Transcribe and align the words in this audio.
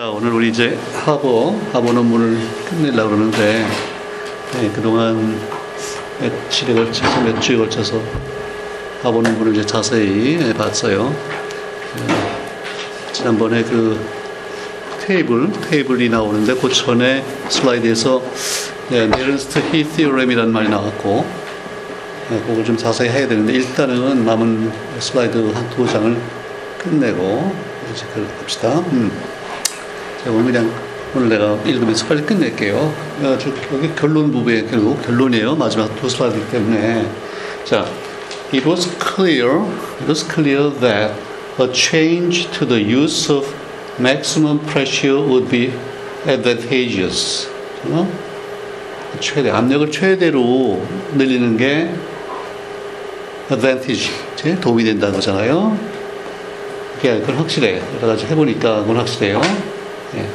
자, 0.00 0.08
오늘 0.10 0.30
우리 0.30 0.50
이제 0.50 0.78
하버, 1.04 1.58
하버 1.72 1.92
논문을 1.92 2.38
끝내려고 2.68 3.10
그러는데, 3.10 3.66
네, 4.52 4.70
그동안 4.72 5.36
며칠에 6.20 6.72
걸쳐서, 6.72 7.20
몇 7.22 7.40
주에 7.40 7.56
걸쳐서 7.56 8.00
하버 9.02 9.20
논문을 9.22 9.56
이제 9.56 9.66
자세히 9.66 10.54
봤어요. 10.54 11.12
네, 11.96 13.12
지난번에 13.12 13.64
그 13.64 13.98
테이블, 15.00 15.50
테이블이 15.68 16.10
나오는데, 16.10 16.54
그 16.54 16.68
전에 16.72 17.24
슬라이드에서 17.48 18.22
네, 18.90 19.08
Nernst 19.08 19.58
heat 19.72 19.82
theorem이라는 19.82 20.52
말이 20.52 20.68
나왔고, 20.68 21.26
네, 22.30 22.40
그걸 22.46 22.64
좀 22.64 22.76
자세히 22.76 23.08
해야 23.08 23.26
되는데, 23.26 23.52
일단은 23.52 24.24
남은 24.24 24.70
슬라이드 25.00 25.38
한 25.52 25.70
두 25.70 25.84
장을 25.88 26.16
끝내고, 26.78 27.52
이제 27.92 28.06
그걸 28.14 28.28
합시다. 28.38 28.78
음. 28.92 29.10
자, 30.24 30.32
오늘 30.32 30.52
그냥 30.52 30.70
오늘 31.14 31.28
내가 31.28 31.56
읽으면서 31.64 32.06
빨리 32.06 32.22
끝낼게요. 32.22 32.76
어, 32.76 33.38
여기 33.72 33.94
결론 33.94 34.32
부분에 34.32 34.64
결국 34.64 35.00
결론이에요. 35.06 35.54
마지막 35.54 35.94
두 36.00 36.08
슬라이드 36.08 36.40
때문에. 36.50 37.08
자, 37.64 37.86
it 38.52 38.68
was 38.68 38.90
clear, 38.98 39.62
it 40.00 40.08
was 40.08 40.26
clear 40.28 40.70
that 40.80 41.14
a 41.60 41.72
change 41.72 42.50
to 42.50 42.66
the 42.66 42.82
use 42.82 43.32
of 43.32 43.46
maximum 44.00 44.58
pressure 44.66 45.18
would 45.22 45.48
be 45.48 45.72
advantageous. 46.26 47.48
어? 47.84 48.10
최대 49.20 49.50
압력을 49.50 49.88
최대로 49.92 50.82
늘리는 51.14 51.56
게 51.56 51.90
advantage, 53.50 54.10
도움이 54.60 54.82
된다는 54.82 55.14
거잖아요. 55.14 55.78
그게 56.96 57.20
그건 57.20 57.36
확실해. 57.36 57.80
여러 57.96 58.08
가지 58.08 58.26
해보니까 58.26 58.80
그건 58.80 58.96
확실해요. 58.96 59.40
예. 60.16 60.26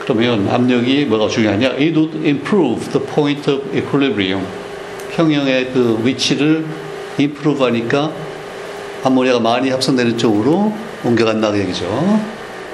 그러면 0.00 0.48
압력이 0.48 1.06
뭐가 1.06 1.28
중요하냐? 1.28 1.68
It 1.78 1.94
would 1.98 2.16
improve 2.26 2.90
the 2.92 3.04
point 3.06 3.50
of 3.50 3.62
equilibrium. 3.76 4.44
평형의 5.16 5.72
그 5.72 5.98
위치를 6.04 6.66
improve 7.18 7.64
하니까 7.64 8.12
암모니아가 9.04 9.40
많이 9.40 9.70
합성되는 9.70 10.18
쪽으로 10.18 10.72
옮겨간다 11.04 11.52
그 11.52 11.58
얘기죠. 11.60 11.84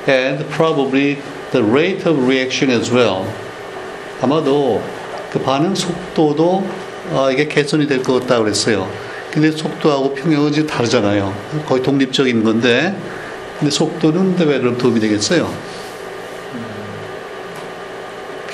And 0.09 0.45
probably 0.49 1.19
the 1.53 1.65
rate 1.67 2.09
of 2.11 2.23
reaction 2.25 2.71
as 2.77 2.93
well. 2.93 3.25
아마도 4.21 4.83
그 5.31 5.39
반응 5.41 5.75
속도도 5.75 6.67
아, 7.13 7.31
이게 7.33 7.47
개선이 7.47 7.87
될 7.87 8.03
것 8.03 8.21
같다 8.21 8.39
그랬어요. 8.39 8.89
근데 9.31 9.51
속도하고 9.51 10.15
평형은 10.15 10.53
지금 10.53 10.69
다르잖아요. 10.69 11.33
거의 11.67 11.83
독립적인 11.83 12.43
건데, 12.43 12.97
근데 13.59 13.71
속도는 13.71 14.37
왜 14.39 14.59
그럼 14.59 14.77
도움이 14.79 14.99
되겠어요? 15.01 15.53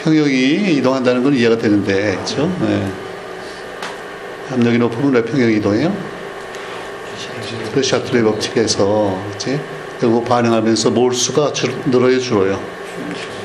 평형이 0.07 0.77
이동한다는 0.77 1.25
건 1.25 1.35
이해가 1.35 1.59
되는데, 1.59 2.13
그렇죠? 2.13 2.47
네. 2.61 2.89
압력이 4.53 4.79
높으면 4.79 5.13
왜 5.13 5.25
평형이 5.25 5.57
이동해요? 5.57 5.93
그 7.75 7.83
샤틀의 7.83 8.23
법칙에서, 8.23 9.21
그렇지? 9.27 9.61
그리고 9.99 10.23
반응하면서 10.23 10.91
몰수가 10.91 11.53
줄, 11.53 11.75
늘어요, 11.87 12.21
줄어요? 12.21 12.63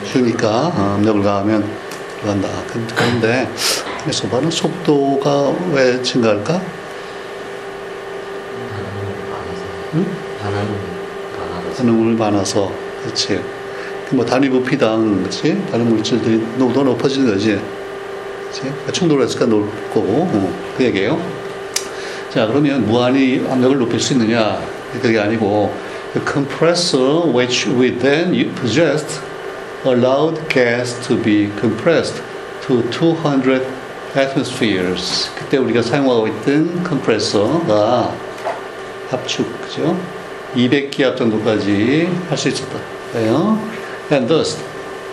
주니까 0.05 0.67
어, 0.67 0.97
압력을 0.99 1.23
가하면 1.23 1.67
들어간다. 2.19 2.47
그런데 2.95 3.49
그래서 4.03 4.27
반응 4.27 4.51
속도가 4.51 5.55
왜 5.71 5.99
증가할까? 6.03 6.61
응? 9.95 10.05
반응물 11.75 12.13
많아서, 12.13 12.71
그렇지. 13.01 13.60
뭐 14.11 14.25
단위 14.25 14.49
부피당 14.49 15.19
그렇지 15.23 15.65
다른 15.71 15.89
물질들이 15.89 16.37
농도가 16.57 16.83
높아지는 16.89 17.31
거지? 17.31 17.59
그러니까 18.59 18.91
충돌했으니까 18.91 19.45
높고 19.45 19.99
어, 20.01 20.73
그 20.77 20.83
얘기예요. 20.83 21.21
자 22.29 22.45
그러면 22.47 22.85
무한히 22.85 23.45
압력을 23.50 23.77
높일 23.77 24.00
수 24.00 24.13
있느냐? 24.13 24.61
그게 25.01 25.17
아니고 25.19 25.73
the 26.13 26.25
compressor 26.25 27.27
which 27.33 27.69
we 27.69 27.97
then 27.97 28.33
possessed 28.55 29.21
allowed 29.85 30.38
gas 30.50 31.00
to 31.07 31.16
be 31.21 31.50
compressed 31.59 32.21
to 32.67 32.83
200 32.91 33.66
atmospheres. 34.17 35.31
그때 35.38 35.57
우리가 35.57 35.81
사용하고 35.81 36.27
있던 36.27 36.83
컴프레서가 36.83 38.13
합축 39.09 39.61
그죠? 39.61 39.97
200기압 40.55 41.16
정도까지 41.16 42.09
할 42.27 42.38
수 42.38 42.50
있었다. 42.50 42.77
그래요 43.13 43.57
and 44.11 44.27
thus 44.27 44.61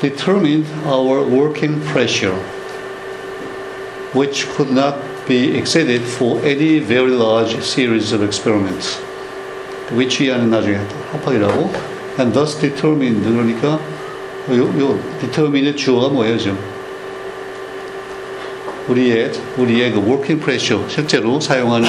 determined 0.00 0.66
our 0.84 1.22
working 1.22 1.80
pressure, 1.86 2.34
which 4.12 4.46
could 4.50 4.70
not 4.70 4.98
be 5.26 5.56
exceeded 5.56 6.02
for 6.02 6.40
any 6.44 6.78
very 6.78 7.10
large 7.10 7.62
series 7.62 8.12
of 8.12 8.22
experiments. 8.22 8.98
which 9.92 10.18
하는 10.20 10.50
나중에 10.50 10.76
합학이라고 11.12 11.72
and 12.18 12.32
thus 12.34 12.60
determined 12.60 13.24
그러니까 13.24 13.80
요, 14.50 14.64
요 14.78 15.00
determine의 15.20 15.76
주어가 15.76 16.08
뭐예요 16.10 16.36
지금 16.36 16.58
우리의 18.88 19.32
우리의 19.56 19.92
그 19.92 19.98
working 20.00 20.42
pressure 20.42 20.84
실제로 20.88 21.40
사용하는 21.40 21.88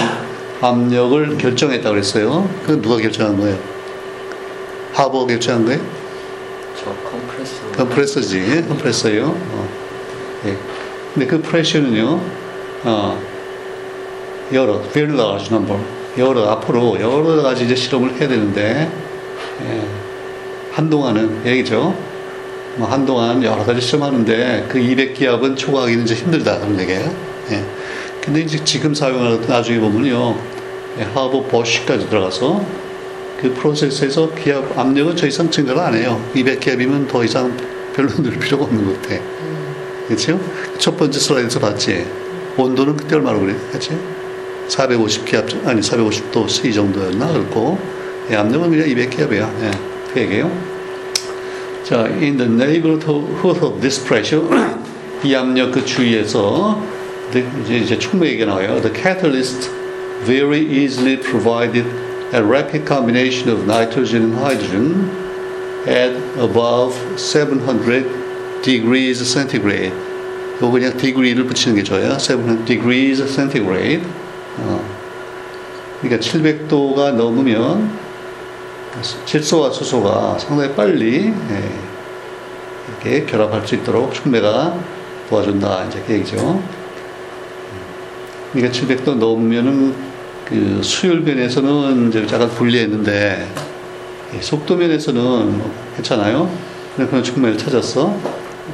압력을 0.61 1.37
결정했다고 1.37 1.93
그랬어요. 1.93 2.49
그 2.65 2.81
누가 2.81 2.97
결정한 2.97 3.37
거예요? 3.37 3.57
하버 4.93 5.25
결정한 5.25 5.65
거예요? 5.65 5.98
컴프레서지, 7.79 8.65
컴프레서요. 8.67 9.25
어. 9.25 9.69
예. 10.45 10.57
근데 11.13 11.25
그 11.25 11.41
프레셔는요, 11.41 12.21
어, 12.83 13.21
여러, 14.51 14.81
very 14.91 15.13
large 15.13 15.47
number, 15.47 15.79
여러, 16.17 16.49
앞으로 16.49 16.99
여러 16.99 17.41
가지 17.41 17.63
이제 17.63 17.75
실험을 17.75 18.19
해야 18.19 18.27
되는데, 18.27 18.91
예. 19.61 19.81
한동안은, 20.73 21.45
얘기죠. 21.45 21.95
뭐 22.75 22.87
한동안 22.89 23.41
여러 23.43 23.63
가지 23.63 23.79
실험하는데, 23.79 24.65
그 24.67 24.77
200기압은 24.77 25.55
초과하기는 25.55 26.03
이제 26.03 26.15
힘들다, 26.15 26.59
그런 26.59 26.77
얘기예요. 26.81 27.15
예. 27.51 27.63
근데 28.21 28.41
이제 28.41 28.61
지금 28.65 28.93
사용하는, 28.93 29.47
나중에 29.47 29.79
보면요, 29.79 30.35
예, 30.99 31.03
하버 31.03 31.43
버시까지 31.43 32.09
들어가서, 32.09 32.61
그 33.39 33.53
프로세스에서 33.53 34.35
기압 34.35 34.77
압력은 34.77 35.15
더 35.15 35.25
이상 35.25 35.49
증가를 35.49 35.81
안 35.81 35.93
해요. 35.95 36.21
200기압이면 36.35 37.07
더 37.07 37.23
이상 37.23 37.55
별로 37.95 38.09
늘 38.21 38.37
필요가 38.37 38.65
없는 38.65 38.85
것 38.85 39.01
같아. 39.01 39.21
그렇죠? 40.07 40.39
첫 40.77 40.97
번째 40.97 41.17
슬라이드에서 41.17 41.59
봤지. 41.59 42.05
온도는 42.57 42.97
그때 42.97 43.15
얼마로 43.15 43.39
그래? 43.39 43.55
그렇지? 43.69 43.97
450기압, 44.67 45.65
아니 45.65 45.79
450도 45.79 46.49
C 46.49 46.73
정도였나? 46.73 47.31
그렇고, 47.31 47.79
예, 48.29 48.35
압력은 48.35 48.71
그냥 48.71 48.87
200기압이야. 48.87 49.63
예, 49.63 49.71
그 50.13 50.19
얘기예요. 50.19 50.51
자, 51.83 52.05
in 52.05 52.37
the 52.37 52.51
neighborhood 52.51 53.65
of 53.65 53.79
this 53.79 54.03
pressure, 54.03 54.45
이 55.23 55.33
압력 55.33 55.71
그 55.71 55.85
주위에서 55.85 56.81
이제, 57.29 57.45
이제 57.83 57.97
충분 57.97 58.27
얘기가 58.27 58.45
나와요. 58.45 58.81
The 58.81 58.93
catalyst 58.93 59.71
very 60.25 60.59
easily 60.59 61.17
provided 61.19 61.85
a 62.31 62.43
rapid 62.43 62.85
combination 62.85 63.49
of 63.49 63.65
nitrogen 63.65 64.23
and 64.23 64.35
hydrogen 64.35 65.09
at 65.87 66.13
above 66.37 66.93
700 67.17 68.61
degrees 68.61 69.23
centigrade. 69.23 69.93
이거 70.57 70.69
그냥 70.69 70.95
degree를 70.97 71.45
붙이는 71.45 71.75
게 71.75 71.83
좋아요. 71.83 72.17
700 72.17 72.65
degrees 72.65 73.25
centigrade. 73.27 74.03
어. 74.57 74.99
그러니까 76.01 76.21
700도가 76.23 77.13
넘으면 77.13 77.89
질소와 79.25 79.71
수소가 79.71 80.37
상당히 80.39 80.73
빨리 80.73 81.27
예, 81.27 81.71
이렇게 82.89 83.25
결합할 83.25 83.65
수 83.67 83.75
있도록 83.75 84.13
촉매가 84.13 84.77
도와준다. 85.29 85.85
이제 85.85 86.03
그 86.05 86.13
얘기죠. 86.13 86.61
그러니까 88.51 88.77
700도 88.77 89.15
넘으면은 89.15 90.08
그 90.49 90.81
수율 90.81 91.21
면에서는 91.21 92.09
이제 92.09 92.25
잠깐 92.25 92.49
불리했는데 92.49 93.47
속도 94.41 94.75
면에서는 94.75 95.61
괜찮아요. 95.95 96.49
그런 96.95 97.23
측면을 97.23 97.57
찾았어. 97.57 98.17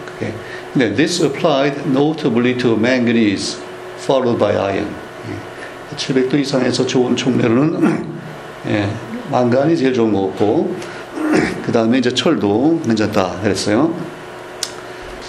그게. 0.06 0.34
근데 0.74 0.96
this 0.96 1.22
applied 1.22 1.82
notably 1.90 2.58
to 2.58 2.74
manganese 2.74 3.58
followed 4.00 4.40
by 4.40 4.56
iron. 4.56 4.88
700도 5.96 6.36
이상에서 6.36 6.86
좋은 6.86 7.16
촉매로는 7.16 8.16
예, 8.68 8.90
망간이 9.32 9.78
제일 9.78 9.94
좋은 9.94 10.12
거고 10.12 10.76
그 11.66 11.72
다음에 11.72 12.00
이제 12.00 12.14
철도 12.14 12.82
괜찮다 12.86 13.42
그랬어요. 13.42 13.94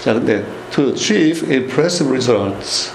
자, 0.03 0.13
근데 0.13 0.43
to 0.71 0.89
achieve 0.89 1.49
impressive 1.49 2.11
results. 2.11 2.91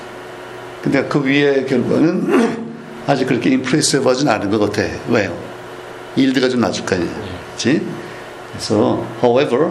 근데 0.83 1.05
그 1.05 1.23
위에 1.25 1.65
결과는 1.65 2.62
아직 3.07 3.27
그렇게 3.27 3.51
임프레시브하진 3.51 4.29
않은 4.29 4.51
것 4.51 4.59
같아. 4.59 4.83
왜요? 5.09 5.37
일드가 6.17 6.49
좀 6.49 6.61
낮을 6.61 6.85
거 6.85 6.97
아니야. 6.97 7.09
그치? 7.53 7.83
그래서, 8.51 9.05
however, 9.23 9.71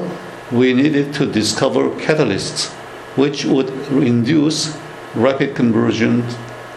we 0.52 0.72
needed 0.72 1.12
to 1.12 1.32
discover 1.32 1.92
catalysts 1.98 2.72
which 3.18 3.48
would 3.48 3.72
induce 3.92 4.76
rapid 5.16 5.56
conversion 5.56 6.24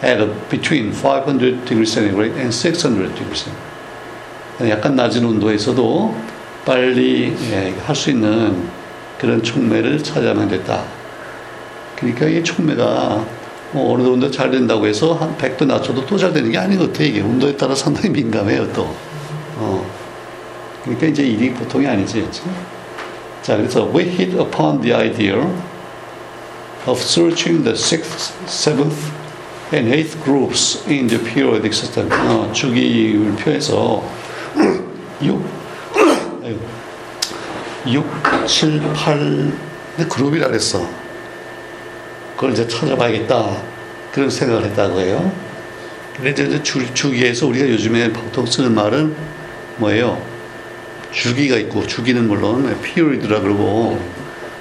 at 0.02 0.18
between 0.50 0.92
500 0.92 1.64
degrees 1.64 1.92
centigrade 1.92 2.32
and 2.36 2.52
600 2.52 3.14
degrees 3.14 3.44
centigrade. 3.44 3.74
약간 4.70 4.94
낮은 4.94 5.24
온도에서도 5.24 6.14
빨리 6.64 7.34
예, 7.50 7.74
할수 7.84 8.10
있는 8.10 8.68
그런 9.18 9.42
촉매를 9.42 10.02
찾아야만 10.02 10.48
됐다. 10.48 10.84
그러니까 11.96 12.26
이 12.26 12.42
촉매가 12.42 13.24
뭐 13.74 13.92
어느 13.92 14.04
정도 14.04 14.30
잘 14.30 14.52
된다고 14.52 14.86
해서 14.86 15.14
한 15.14 15.36
100도 15.36 15.66
낮춰도 15.66 16.06
또 16.06 16.16
잘 16.16 16.32
되는 16.32 16.48
게 16.50 16.56
아닌 16.56 16.78
것 16.78 16.92
같아. 16.92 17.02
이게 17.02 17.20
온도에 17.20 17.56
따라 17.56 17.74
상당히 17.74 18.08
민감해요, 18.10 18.72
또. 18.72 18.94
어. 19.56 19.84
그러니까 20.84 21.08
이제 21.08 21.24
일이 21.24 21.52
보통이 21.52 21.84
아니지. 21.86 22.20
그치? 22.22 22.42
자, 23.42 23.56
그래서 23.56 23.90
we 23.92 24.04
hit 24.04 24.36
upon 24.38 24.80
the 24.80 24.94
idea 24.94 25.34
of 26.86 27.00
searching 27.00 27.64
the 27.64 27.74
sixth, 27.76 28.32
seventh, 28.46 29.10
and 29.72 29.92
eighth 29.92 30.22
groups 30.22 30.84
in 30.88 31.08
the 31.08 31.18
periodic 31.18 31.72
system. 31.74 32.08
어, 32.12 32.52
주기율 32.52 33.34
표에서 33.34 34.04
6, 35.20 35.42
6, 37.88 38.04
7, 38.46 38.80
8, 38.94 39.52
그룹이라 40.08 40.46
그랬어. 40.46 40.86
그걸 42.34 42.52
이제 42.52 42.66
찾아봐야겠다. 42.66 43.62
그런 44.12 44.30
생각을 44.30 44.64
했다고 44.64 45.00
해요. 45.00 45.32
그래서 46.16 46.44
이제 46.44 46.62
주, 46.62 46.94
주기에서 46.94 47.46
우리가 47.46 47.68
요즘에 47.68 48.12
보통 48.12 48.46
쓰는 48.46 48.74
말은 48.74 49.14
뭐예요? 49.78 50.22
주기가 51.10 51.56
있고, 51.56 51.86
주기는 51.86 52.26
물론 52.26 52.80
피오리드라 52.80 53.40
그러고, 53.40 54.00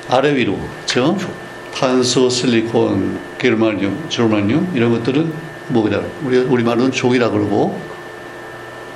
아래 0.09 0.35
위로, 0.35 0.59
그죠? 0.81 1.17
탄소, 1.73 2.29
실리콘, 2.29 3.19
게르마늄, 3.39 4.05
제르마늄, 4.09 4.71
이런 4.75 4.91
것들은 4.91 5.33
뭐냐? 5.69 6.01
우리, 6.23 6.37
우리말로는 6.37 6.91
족이라 6.91 7.29
그러고, 7.29 7.79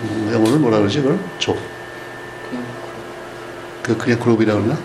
음, 0.01 0.30
영어는 0.31 0.62
뭐라 0.62 0.80
그러지, 0.80 1.01
그걸? 1.01 1.19
족. 1.39 1.57
그, 3.81 3.97
그냥 3.97 4.19
그룹이라 4.19 4.53
그러나? 4.53 4.77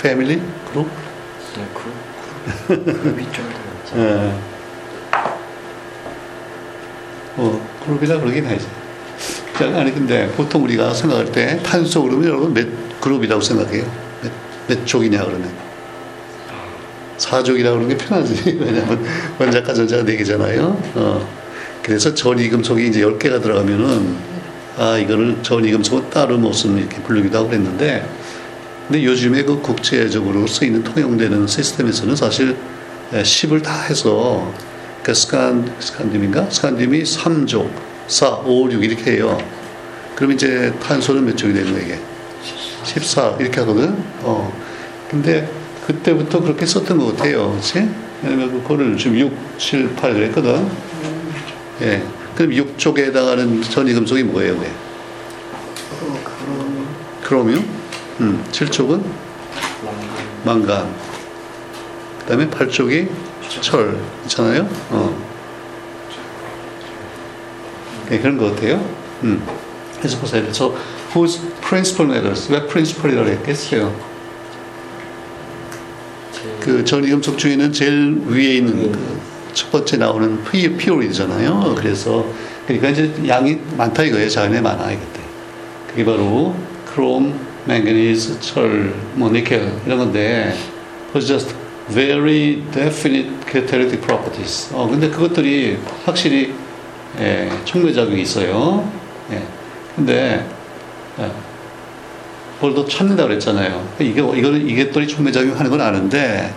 패밀리? 0.00 0.40
그룹? 0.70 0.88
그냥 1.52 1.68
그룹 1.74 2.03
그룹이 2.66 3.24
좀 3.32 3.44
더. 3.90 3.98
예. 3.98 4.34
어, 7.36 7.68
그룹이라 7.84 8.20
그러긴 8.20 8.46
하지. 8.46 8.66
자, 9.58 9.66
아니, 9.78 9.92
근데 9.92 10.28
보통 10.32 10.64
우리가 10.64 10.92
생각할 10.94 11.30
때 11.32 11.60
탄소 11.62 12.02
그러면 12.02 12.28
여러분 12.28 12.54
몇 12.54 12.66
그룹이라고 13.00 13.40
생각해요? 13.40 13.84
몇, 14.22 14.32
몇 14.68 14.86
족이냐 14.86 15.24
그러면. 15.24 15.64
사족이라 17.16 17.70
그러는 17.70 17.88
게 17.88 17.96
편하지. 17.96 18.58
왜냐면 18.60 19.04
원자과 19.38 19.72
전자가 19.72 20.04
네 20.04 20.16
개잖아요. 20.16 20.82
어. 20.94 21.28
그래서 21.82 22.14
전이금속이 22.14 22.88
이제 22.88 23.00
10개가 23.02 23.42
들어가면은 23.42 24.16
아, 24.76 24.98
이거를 24.98 25.36
전이금속은 25.42 26.10
따로 26.10 26.36
무슨 26.36 26.76
이렇게 26.78 26.96
부르기도 27.02 27.38
하고 27.38 27.48
그랬는데 27.48 28.04
근데 28.86 29.02
요즘에 29.02 29.42
그 29.44 29.60
국제적으로 29.60 30.46
쓰이는 30.46 30.82
통용되는 30.82 31.46
시스템에서는 31.46 32.16
사실 32.16 32.56
10을 33.12 33.62
다 33.62 33.82
해서 33.82 34.52
그 35.02 35.14
스칸, 35.14 35.74
스칸dim인가? 35.78 36.50
스칸dim이 36.50 37.02
3족, 37.02 37.70
4, 38.08 38.28
5, 38.44 38.70
6 38.70 38.84
이렇게 38.84 39.12
해요. 39.12 39.38
그럼 40.14 40.32
이제 40.32 40.72
탄소는 40.82 41.24
몇 41.24 41.36
족이 41.36 41.52
되는 41.52 41.72
거예요, 41.72 41.86
이게? 41.86 41.98
14 42.84 43.36
이렇게 43.40 43.60
하거든. 43.60 43.96
어. 44.20 44.52
근데 45.10 45.50
그때부터 45.86 46.40
그렇게 46.40 46.66
썼던 46.66 46.98
것 46.98 47.16
같아요. 47.16 47.50
그렇지? 47.50 47.88
왜냐면 48.22 48.62
그거를 48.62 48.96
지금 48.96 49.18
6, 49.18 49.58
7, 49.58 49.94
8 49.94 50.14
그랬거든. 50.14 50.66
예. 51.82 52.02
그럼 52.34 52.52
6족에 52.52 52.98
해당하는 53.04 53.62
전이금속이 53.62 54.24
뭐예요, 54.24 54.56
그룹 54.56 54.74
크로미움? 57.22 57.83
음, 58.20 58.44
7족은 58.50 59.02
망간. 60.44 60.94
그 62.20 62.26
다음에 62.26 62.48
8족이 62.48 63.08
철. 63.60 63.98
있잖아요? 64.24 64.68
어. 64.90 65.24
네, 68.08 68.18
그런 68.20 68.36
것 68.38 68.54
같아요. 68.54 68.76
음. 69.22 69.42
그래서 69.98 70.18
보세요. 70.18 70.42
그래서 70.42 70.74
whose 71.14 71.40
principal 71.66 72.10
matters? 72.10 72.52
왜 72.52 72.66
principal이라고 72.66 73.28
했겠어요? 73.30 73.94
그 76.60 76.84
전이금속 76.84 77.38
중에는 77.38 77.72
제일 77.72 78.22
위에 78.26 78.56
있는 78.56 78.92
그 78.92 79.34
첫 79.54 79.70
번째 79.70 79.96
나오는 79.96 80.42
피, 80.44 80.76
피오리드잖아요. 80.76 81.76
그래서 81.78 82.26
그러니까 82.66 82.88
이제 82.90 83.14
양이 83.28 83.58
많다 83.76 84.02
이거예요. 84.02 84.28
자연에 84.28 84.60
많아 84.60 84.90
이것들. 84.90 85.20
그게 85.88 86.04
바로 86.04 86.54
크롬, 86.92 87.38
망가니즈, 87.66 88.40
철, 88.40 88.94
뭐 89.14 89.30
니켈 89.30 89.80
이런 89.86 89.98
건데 89.98 90.54
those 91.12 91.26
just 91.26 91.54
very 91.90 92.62
definite 92.72 93.30
catalytic 93.50 94.00
properties. 94.02 94.70
어 94.74 94.88
근데 94.88 95.08
그것들이 95.08 95.78
확실히 96.04 96.52
예, 97.18 97.48
촉매 97.64 97.92
작용이 97.92 98.22
있어요. 98.22 98.90
예. 99.30 99.42
근데 99.96 100.46
예, 101.18 101.30
그걸 102.56 102.74
또 102.74 102.86
찾는다 102.86 103.24
그랬잖아요. 103.24 103.88
이게 104.00 104.20
이거는 104.20 104.68
이게 104.68 104.90
또 104.90 105.06
촉매 105.06 105.30
작용하는 105.32 105.70
건 105.70 105.80
아는데 105.80 106.52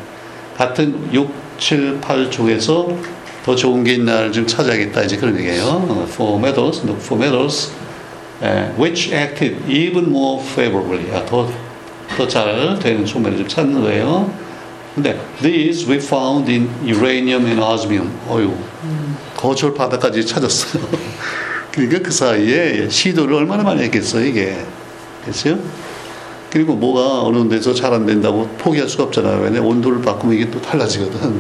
같은 0.57 1.13
6, 1.13 1.31
7, 1.59 1.99
8 2.01 2.31
쪽에서 2.31 2.89
더 3.45 3.55
좋은 3.55 3.83
게 3.83 3.93
있나를 3.93 4.31
좀 4.31 4.45
찾아야겠다 4.45 5.03
이제 5.03 5.15
그런 5.15 5.37
얘기예요. 5.37 6.05
For 6.09 6.37
metals, 6.37 6.81
look 6.85 7.01
for 7.01 7.21
metals, 7.23 7.71
eh, 7.71 7.86
which 8.77 9.11
acted 9.13 9.57
even 9.67 10.09
more 10.09 10.41
favorably. 10.43 11.11
아, 11.13 11.25
더더 11.25 12.27
잘 12.27 12.77
되는 12.79 13.05
촉매를 13.05 13.37
좀 13.39 13.47
찾는 13.47 13.81
거예요. 13.81 14.31
근데 14.95 15.19
these 15.41 15.87
we 15.87 15.97
found 15.97 16.49
in 16.51 16.69
uranium 16.83 17.45
and 17.45 17.61
osmium. 17.61 18.11
어유, 18.29 18.51
거절 19.35 19.73
바다까지 19.73 20.25
찾았어요. 20.25 20.83
그러니까 21.71 21.99
그 21.99 22.11
사이에 22.11 22.89
시도를 22.89 23.35
얼마나 23.35 23.61
많이 23.63 23.83
했겠어 23.83 24.21
이게, 24.21 24.57
그렇죠? 25.23 25.59
그리고 26.49 26.75
뭐가 26.75 27.23
어느 27.23 27.47
데서 27.49 27.73
잘 27.73 27.93
안 27.93 28.05
된다고 28.05 28.47
포기할 28.57 28.89
수가 28.89 29.03
없잖아요. 29.03 29.41
왜냐면 29.41 29.65
온도를 29.65 30.01
바꾸면 30.01 30.35
이게 30.35 30.49
또 30.49 30.59
달라지거든. 30.61 31.39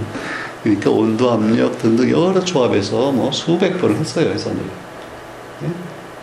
그러니까 0.61 0.91
온도, 0.91 1.31
압력 1.31 1.79
등등 1.79 2.09
여러 2.11 2.43
조합에서 2.43 3.11
뭐 3.11 3.31
수백 3.31 3.79
번을 3.79 3.95
했어요, 3.95 4.29
회사는. 4.29 4.59
예? 5.63 5.67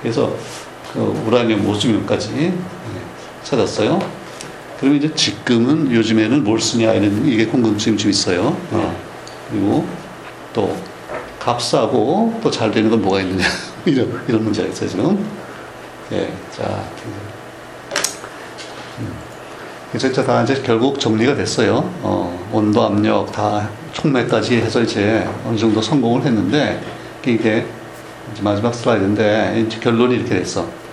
그래서 0.02 0.36
그 0.94 1.00
우라늄, 1.26 1.66
오스뮴까지 1.66 2.36
예, 2.38 2.52
찾았어요. 3.42 3.98
그럼 4.78 4.94
이제 4.94 5.12
지금은 5.12 5.90
요즘에는 5.92 6.44
뭘 6.44 6.60
쓰냐 6.60 6.92
이런 6.94 7.26
이게 7.26 7.46
궁금증이 7.46 7.96
좀 7.96 8.10
있어요. 8.10 8.56
어. 8.70 8.96
그리고 9.50 9.84
또 10.52 10.76
값싸고 11.40 12.38
또 12.42 12.50
잘 12.50 12.70
되는 12.70 12.88
건 12.90 13.02
뭐가 13.02 13.20
있느냐 13.22 13.44
이런 13.84 14.24
이런 14.28 14.44
문제가 14.44 14.68
있어요 14.68 14.88
지금. 14.88 15.26
예, 16.12 16.32
자. 16.56 16.84
그래서 19.90 20.08
이제 20.08 20.24
다 20.24 20.42
이제 20.42 20.60
결국 20.64 20.98
정리가 20.98 21.34
됐어요. 21.34 21.88
어, 22.02 22.48
온도, 22.52 22.84
압력 22.84 23.30
다 23.30 23.68
촉매까지 23.92 24.56
해서 24.56 24.82
이제 24.82 25.26
어느 25.46 25.56
정도 25.56 25.80
성공을 25.80 26.24
했는데 26.24 26.80
이게 27.24 27.66
마지막 28.40 28.74
슬라이드인데 28.74 29.68
결론이 29.80 30.16
이렇게 30.16 30.30
됐어. 30.36 30.83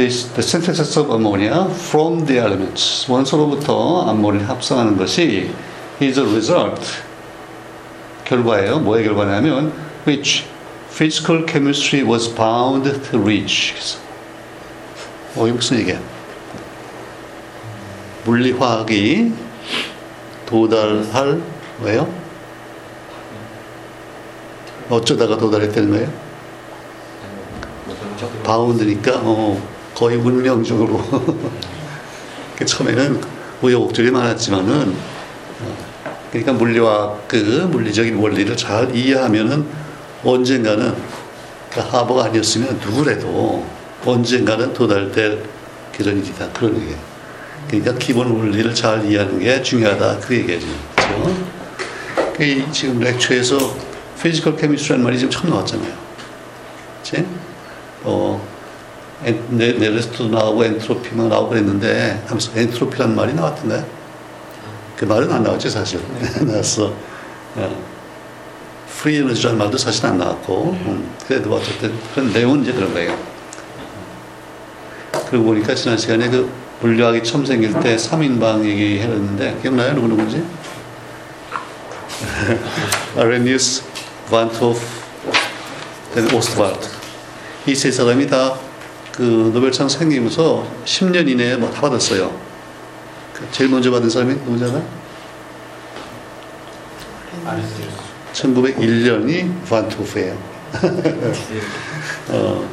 This, 0.00 0.24
the 0.32 0.42
synthesis 0.42 0.96
of 0.96 1.10
ammonia 1.10 1.68
from 1.68 2.24
the 2.24 2.38
elements 2.38 3.04
원소로부터 3.06 4.08
암모니를 4.08 4.48
합성하는 4.48 4.96
것이 4.96 5.50
is 6.00 6.18
a 6.18 6.24
result 6.24 6.80
결과예요. 8.24 8.78
뭐의 8.78 9.04
결과냐면 9.04 9.74
which 10.06 10.46
physical 10.88 11.44
chemistry 11.46 12.02
was 12.02 12.34
bound 12.34 12.90
to 13.10 13.20
reach. 13.20 13.74
어, 15.36 15.46
이게 15.46 15.52
무슨 15.52 15.80
얘기야? 15.80 16.00
물리화학이 18.24 19.34
도달할 20.46 21.42
왜요? 21.82 22.10
어쩌다가 24.88 25.36
도달했다는 25.36 25.90
거예요? 25.90 26.10
바운드니까 28.42 29.20
어, 29.22 29.69
거의 30.00 30.16
운명적으로 30.16 30.98
그 32.56 32.64
처음에는 32.64 33.20
우여곡절이 33.60 34.10
많았지만은 34.10 34.94
어, 35.60 35.76
그러니까 36.30 36.54
물리화학 36.54 37.28
그 37.28 37.36
물리적인 37.70 38.16
원리를 38.16 38.56
잘 38.56 38.96
이해하면은 38.96 39.66
언젠가는 40.24 40.94
그 41.70 41.80
하버가 41.80 42.24
아니었으면 42.24 42.80
누구래도 42.82 43.66
언젠가는 44.02 44.72
도달될 44.72 45.42
그 45.92 45.98
계전이다. 45.98 46.48
그런 46.52 46.76
얘기예요. 46.76 46.96
그러니까 47.68 47.94
기본 47.98 48.28
원리를 48.28 48.74
잘 48.74 49.04
이해하는 49.04 49.38
게 49.38 49.60
중요하다. 49.60 50.20
그 50.20 50.34
얘기죠. 50.34 50.66
그렇죠? 50.96 51.36
그 52.38 52.72
지금 52.72 53.00
lecture에서 53.00 53.76
physical 54.22 54.56
chemistry라는 54.56 55.04
말이 55.04 55.18
지금 55.18 55.30
처음 55.30 55.50
나왔잖아요. 55.50 55.92
그치? 57.02 57.26
어, 58.04 58.40
엔, 58.40 58.49
네, 59.22 59.72
네른스트도 59.72 60.28
나오고 60.28 60.64
엔트로피만 60.64 61.28
나오고 61.28 61.50
그랬는데 61.50 62.22
하면서 62.26 62.50
엔트로피라는 62.58 63.14
말이 63.14 63.34
나왔던가요? 63.34 63.84
그 64.96 65.04
말은 65.04 65.30
안 65.30 65.42
나왔죠 65.42 65.68
사실. 65.68 66.00
나왔어. 66.46 66.92
어. 67.56 67.84
free 68.98 69.16
energy라는 69.18 69.58
말도 69.58 69.78
사실 69.78 70.04
안 70.06 70.18
나왔고 70.18 70.72
음, 70.72 71.14
그래도 71.26 71.54
어쨌든 71.54 71.92
그런 72.14 72.32
내용은 72.32 72.62
이제 72.62 72.72
그런 72.72 72.92
거예요. 72.92 73.16
그리고 75.30 75.44
보니까 75.44 75.74
지난 75.74 75.96
시간에 75.96 76.28
그 76.28 76.50
물리화학이 76.80 77.22
처음 77.22 77.44
생길 77.44 77.72
때 77.80 77.96
3인방 77.96 78.64
얘기했는데 78.64 79.58
기억나요? 79.62 79.94
누구 79.94 80.08
누구지? 80.08 80.42
아레니우스, 83.16 83.82
반토프, 84.30 84.80
오스트발트 86.34 86.88
이 87.66 87.74
세 87.74 87.90
사람이 87.90 88.26
다 88.26 88.54
그 89.16 89.50
노벨상 89.52 89.88
생기면서 89.88 90.66
10년 90.84 91.28
이내에 91.28 91.56
뭐 91.56 91.70
다 91.70 91.80
받았어요. 91.82 92.30
그 93.34 93.46
제일 93.50 93.70
먼저 93.70 93.90
받은 93.90 94.08
사람이 94.08 94.34
누구잖아? 94.34 94.82
1901년이 98.32 99.64
반토프예요. 99.68 100.36
어, 102.28 102.68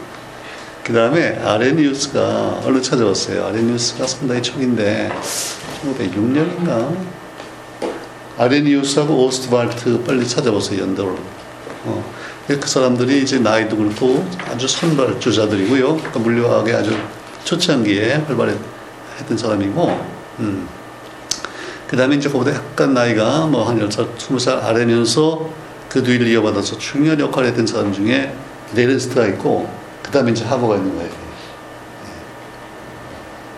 그 0.84 0.94
다음에 0.94 1.38
아레니우스가 1.44 2.62
얼른 2.64 2.82
찾아왔어요. 2.82 3.46
아레니우스가 3.48 4.06
상당히 4.08 4.42
초기인데 4.42 5.12
1906년인가 5.84 6.96
아레니우스하고 8.38 9.26
오스트발트 9.26 10.04
빨리 10.04 10.28
찾아보세요 10.28 10.82
연도를. 10.84 11.16
어, 11.86 12.14
그 12.48 12.66
사람들이 12.66 13.22
이제 13.24 13.40
나이도 13.40 13.76
그렇고 13.76 14.26
아주 14.46 14.68
선발주자들이고요. 14.68 15.98
그러니까 15.98 16.20
물리학에 16.20 16.74
아주 16.74 16.98
초창기에 17.44 18.14
활발했던 18.28 19.38
사람이고, 19.38 20.06
음. 20.40 20.68
그 21.88 21.98
다음에 21.98 22.16
이제 22.16 22.30
그보다 22.30 22.54
약간 22.54 22.94
나이가 22.94 23.46
뭐 23.48 23.68
한 23.68 23.78
10살, 23.80 24.16
20살 24.18 24.64
아래면서 24.64 25.50
그 25.90 26.04
뒤를 26.04 26.28
이어받아서 26.28 26.78
중요한 26.78 27.20
역할을 27.20 27.50
했던 27.50 27.68
사람 27.68 27.92
중에 27.92 28.34
네른스트가 28.74 29.28
있고, 29.28 29.70
그 30.02 30.12
다음에 30.12 30.32
이제 30.32 30.46
하버가 30.46 30.76
있는 30.78 30.96
거예요. 30.96 31.12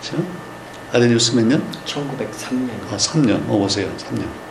그렇죠? 0.00 0.24
아레니우스 0.92 1.36
몇 1.36 1.46
년? 1.46 1.62
1903년. 1.84 2.70
아, 2.90 2.96
3년. 2.96 3.34
어, 3.48 3.58
보세요. 3.58 3.88
3년. 3.96 4.49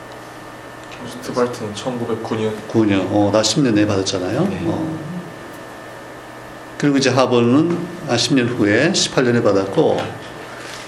오스트발트는 1.07 1.73
1909년 1.73 2.53
9년. 2.67 3.07
어, 3.11 3.29
나 3.31 3.41
10년 3.41 3.73
내에 3.73 3.85
받았잖아요. 3.85 4.47
네. 4.47 4.61
어. 4.65 4.99
그리고 6.77 6.97
이제 6.97 7.09
하버는 7.09 7.77
한 8.07 8.17
10년 8.17 8.47
후에 8.57 8.91
18년에 8.91 9.43
받았고, 9.43 9.99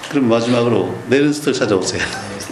그럼 0.09 0.29
마지막으로 0.29 0.95
네른스트를 1.07 1.53
찾아오세요. 1.53 2.01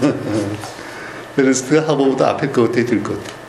네른스트가 1.35 1.81
하버보다 1.83 2.29
앞에 2.31 2.49
것 2.51 2.63
같아, 2.63 2.85
뒤일 2.86 3.03
것 3.03 3.17
같아. 3.23 3.39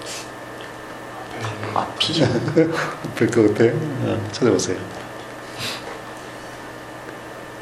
앞이 1.75 2.23
앞에 2.25 3.27
것 3.27 3.55
같아. 3.55 3.65
어, 3.75 4.29
찾아보세요. 4.33 4.77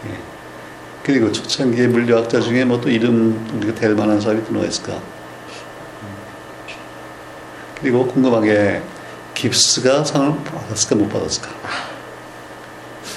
예. 0.07 0.19
그리고 1.03 1.33
초창기의 1.33 1.89
물리학자 1.89 2.41
중에 2.41 2.65
뭐 2.65 2.81
또 2.81 2.91
이름 2.91 3.47
우리가 3.57 3.75
될 3.75 3.95
만한 3.95 4.21
사람이 4.21 4.45
또 4.45 4.53
누가 4.53 4.67
있을까? 4.67 5.01
그리고 7.81 8.07
궁금한 8.07 8.43
게 8.43 8.83
깁스가 9.35 10.05
상을 10.05 10.35
받았을까 10.45 10.97
못 10.97 11.09
받았을까? 11.09 11.49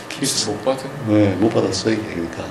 기스 0.10 0.50
못 0.50 0.64
받은 0.64 0.90
네, 1.08 1.36
못 1.40 1.50
받았어요. 1.50 1.94
이게 1.96 2.04
그러니까 2.04 2.44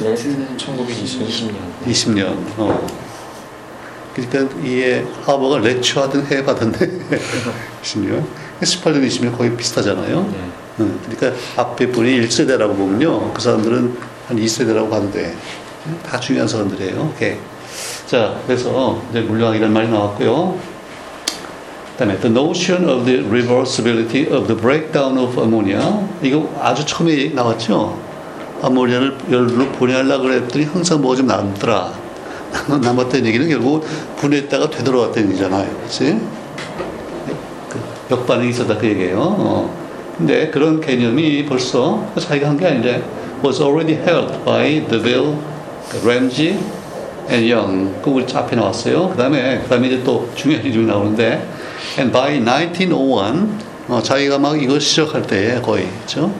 레스는 0.00 0.58
1920 0.58 1.22
20년. 1.22 1.54
20년. 1.86 2.36
어. 2.58 2.86
그러니까 4.14 4.56
이게 4.64 5.04
하버가 5.24 5.58
렉처하던 5.58 6.26
해 6.26 6.44
받았네. 6.44 6.78
20년. 7.82 8.24
18년, 8.60 9.06
20년 9.06 9.36
거의 9.36 9.56
비슷하잖아요. 9.56 10.22
네. 10.22 10.84
어, 10.84 10.98
그러니까 11.08 11.40
앞에 11.56 11.88
분이 11.92 12.20
1세대라고 12.22 12.76
보면요. 12.76 13.32
그 13.32 13.40
사람들은 13.40 13.96
한 14.26 14.36
2세대라고 14.36 14.90
봐도 14.90 15.10
돼. 15.12 15.36
다 16.04 16.18
중요한 16.18 16.48
사람들이에요. 16.48 17.12
오케이. 17.14 17.36
자, 18.06 18.40
그래서 18.46 19.00
이제 19.10 19.20
물리학이라는 19.20 19.72
말이 19.72 19.88
나왔고요. 19.88 20.58
그다음에 21.98 22.16
the 22.20 22.30
notion 22.30 22.88
of 22.88 23.04
the 23.04 23.22
reversibility 23.28 24.30
of 24.30 24.46
the 24.46 24.54
breakdown 24.56 25.18
of 25.18 25.36
ammonia 25.40 25.82
이거 26.22 26.48
아주 26.60 26.84
처음에 26.86 27.30
나왔죠. 27.34 27.98
아모니아를 28.62 29.16
열로 29.32 29.66
분해하려고 29.72 30.24
그랬더니 30.24 30.64
항상 30.66 31.00
뭐가 31.00 31.16
좀 31.16 31.26
남더라. 31.26 31.92
남았다는 32.82 33.26
얘기는 33.26 33.48
결국 33.48 33.84
분해했다가 34.16 34.70
되돌아왔다는 34.70 35.30
얘기잖아요. 35.30 35.68
그렇지? 35.76 36.20
그 37.68 37.80
역반응이 38.12 38.50
있었다 38.50 38.78
그 38.78 38.86
얘기예요. 38.86 39.18
어. 39.20 39.74
근데 40.16 40.50
그런 40.50 40.80
개념이 40.80 41.46
벌써 41.46 42.04
자기가 42.18 42.48
한 42.48 42.56
게 42.58 42.66
아닌데 42.66 43.02
was 43.44 43.60
already 43.60 43.94
held 43.94 44.44
by 44.44 44.84
DeVille, 44.88 45.36
Ramsey 46.04 46.58
and 47.30 47.52
Young. 47.52 47.92
그 48.02 48.10
우리 48.10 48.24
앞에 48.32 48.56
나왔어요. 48.56 49.10
그 49.10 49.16
다음에 49.16 49.60
그 49.62 49.68
다음에 49.68 49.88
이제 49.88 50.02
또 50.04 50.28
중요한 50.34 50.64
이름이 50.64 50.86
나오는데 50.86 51.57
and 51.96 52.12
by 52.12 52.38
1901 52.44 53.48
어, 53.88 54.02
자기가 54.02 54.38
막 54.38 54.60
이거 54.62 54.78
시작할 54.78 55.22
때 55.22 55.60
거의 55.62 55.88
그죠? 56.02 56.32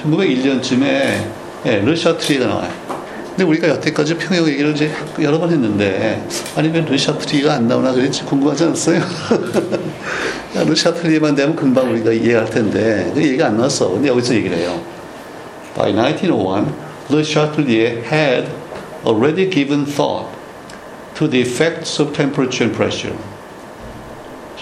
1901년쯤에 0.00 1.44
예, 1.66 1.76
르샤트리가 1.80 2.46
나와요. 2.46 2.70
근데 3.30 3.42
우리가 3.44 3.68
여태까지 3.68 4.16
평형 4.16 4.46
얘기를 4.46 4.70
이제 4.72 4.92
여러 5.20 5.40
번 5.40 5.50
했는데 5.50 6.24
아니면 6.54 6.84
르샤트리가 6.84 7.54
안 7.54 7.66
나오나 7.66 7.92
그랬지 7.92 8.24
궁금하지 8.24 8.64
않았어요? 8.64 9.00
르샤트리만 10.68 11.34
되면 11.34 11.56
금방 11.56 11.90
우리가 11.90 12.12
이해할 12.12 12.48
텐데 12.48 13.10
그 13.12 13.20
얘기가 13.20 13.46
안 13.46 13.56
나왔어. 13.56 13.90
근데 13.90 14.08
여기서 14.08 14.34
얘기를 14.34 14.56
해요. 14.56 14.80
By 15.74 15.92
1901, 15.92 16.72
Le 17.10 17.24
Chatelier 17.24 18.04
had 18.04 18.48
already 19.04 19.50
given 19.50 19.84
thought 19.84 20.28
to 21.16 21.28
the 21.28 21.40
effects 21.40 22.00
of 22.00 22.12
temperature 22.12 22.64
and 22.64 22.76
pressure. 22.76 23.16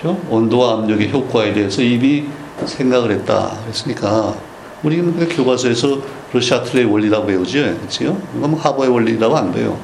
그렇죠? 0.03 0.21
온도와 0.29 0.75
압력의 0.79 1.13
효과에 1.13 1.53
대해서 1.53 1.81
이미 1.81 2.27
생각을 2.65 3.13
했다. 3.13 3.57
그랬으니까 3.63 4.35
우리는 4.83 5.17
그 5.17 5.29
교과서에서 5.37 6.01
르샤틀의 6.33 6.87
원리라고 6.87 7.27
배우죠. 7.27 7.61
그렇죠? 7.79 8.21
이건 8.37 8.55
하버의 8.55 8.91
원리라고 8.91 9.37
안. 9.37 9.53
근데 9.53 9.77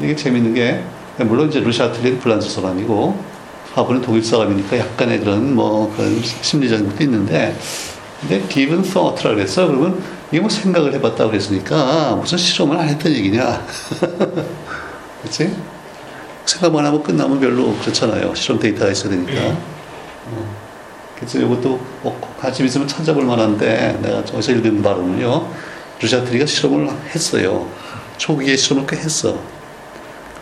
이게 0.00 0.14
재밌는 0.14 0.54
게 0.54 0.84
물론 1.18 1.48
이제 1.48 1.60
르샤틀은 1.60 2.20
프랑스 2.20 2.48
사람이고 2.50 3.18
하버는 3.74 4.00
독일 4.00 4.22
사람이니까 4.22 4.78
약간의 4.78 5.20
그런 5.20 5.54
뭐 5.54 5.92
그런 5.96 6.20
심리적인 6.22 6.88
것도 6.88 7.04
있는데 7.04 7.56
근데 8.20 8.46
given 8.48 8.82
thought라 8.82 9.34
그랬어. 9.34 9.66
그러면 9.66 10.02
이게 10.30 10.40
뭐 10.40 10.48
생각을 10.48 10.94
해봤다 10.94 11.26
그랬으니까 11.26 12.16
무슨 12.16 12.38
실험을 12.38 12.78
안 12.78 12.88
했던 12.88 13.12
얘기냐. 13.12 13.64
그렇지? 15.22 15.75
생각만 16.46 16.86
하고 16.86 17.02
끝나면 17.02 17.40
별로 17.40 17.74
그렇잖아요. 17.78 18.34
실험 18.34 18.58
데이터가 18.60 18.90
있어야 18.92 19.10
되니까. 19.10 19.32
어. 20.26 20.56
그래서 21.16 21.38
이것도 21.38 21.80
뭐 22.02 22.34
관심 22.38 22.66
있으면 22.66 22.86
찾아볼 22.86 23.24
만한데 23.24 23.98
내가 24.02 24.24
저기서 24.24 24.52
읽은 24.52 24.82
바로는요. 24.82 25.48
루샤트리가 26.00 26.46
실험을 26.46 26.88
했어요. 27.14 27.68
초기에 28.18 28.56
실험을 28.56 28.86
꽤 28.86 28.96
했어. 28.96 29.38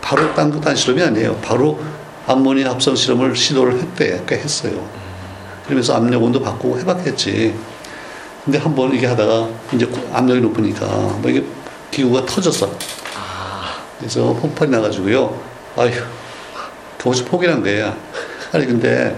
바로 0.01 0.33
딴듯한 0.35 0.75
실험이 0.75 1.01
아니에요. 1.01 1.35
바로 1.37 1.79
암모니아 2.27 2.71
합성 2.71 2.95
실험을 2.95 3.35
시도를 3.35 3.79
했대. 3.79 4.21
꽤 4.27 4.35
했어요. 4.37 4.87
그러면서 5.65 5.95
압력 5.95 6.21
온도 6.23 6.39
바꾸고 6.41 6.79
해봤겠지. 6.79 7.55
근데 8.43 8.59
한 8.59 8.75
번 8.75 8.93
이게 8.93 9.07
하다가 9.07 9.47
이제 9.73 9.89
압력이 10.13 10.41
높으니까 10.41 10.85
뭐 10.85 11.23
이게 11.31 11.43
기구가 11.89 12.25
터졌어. 12.25 12.69
그래서 13.97 14.33
폭발이 14.33 14.69
나가지고요. 14.69 15.54
아휴, 15.77 15.91
거기서 16.99 17.25
포기한 17.25 17.61
거야. 17.61 17.95
아니, 18.51 18.65
근데 18.65 19.15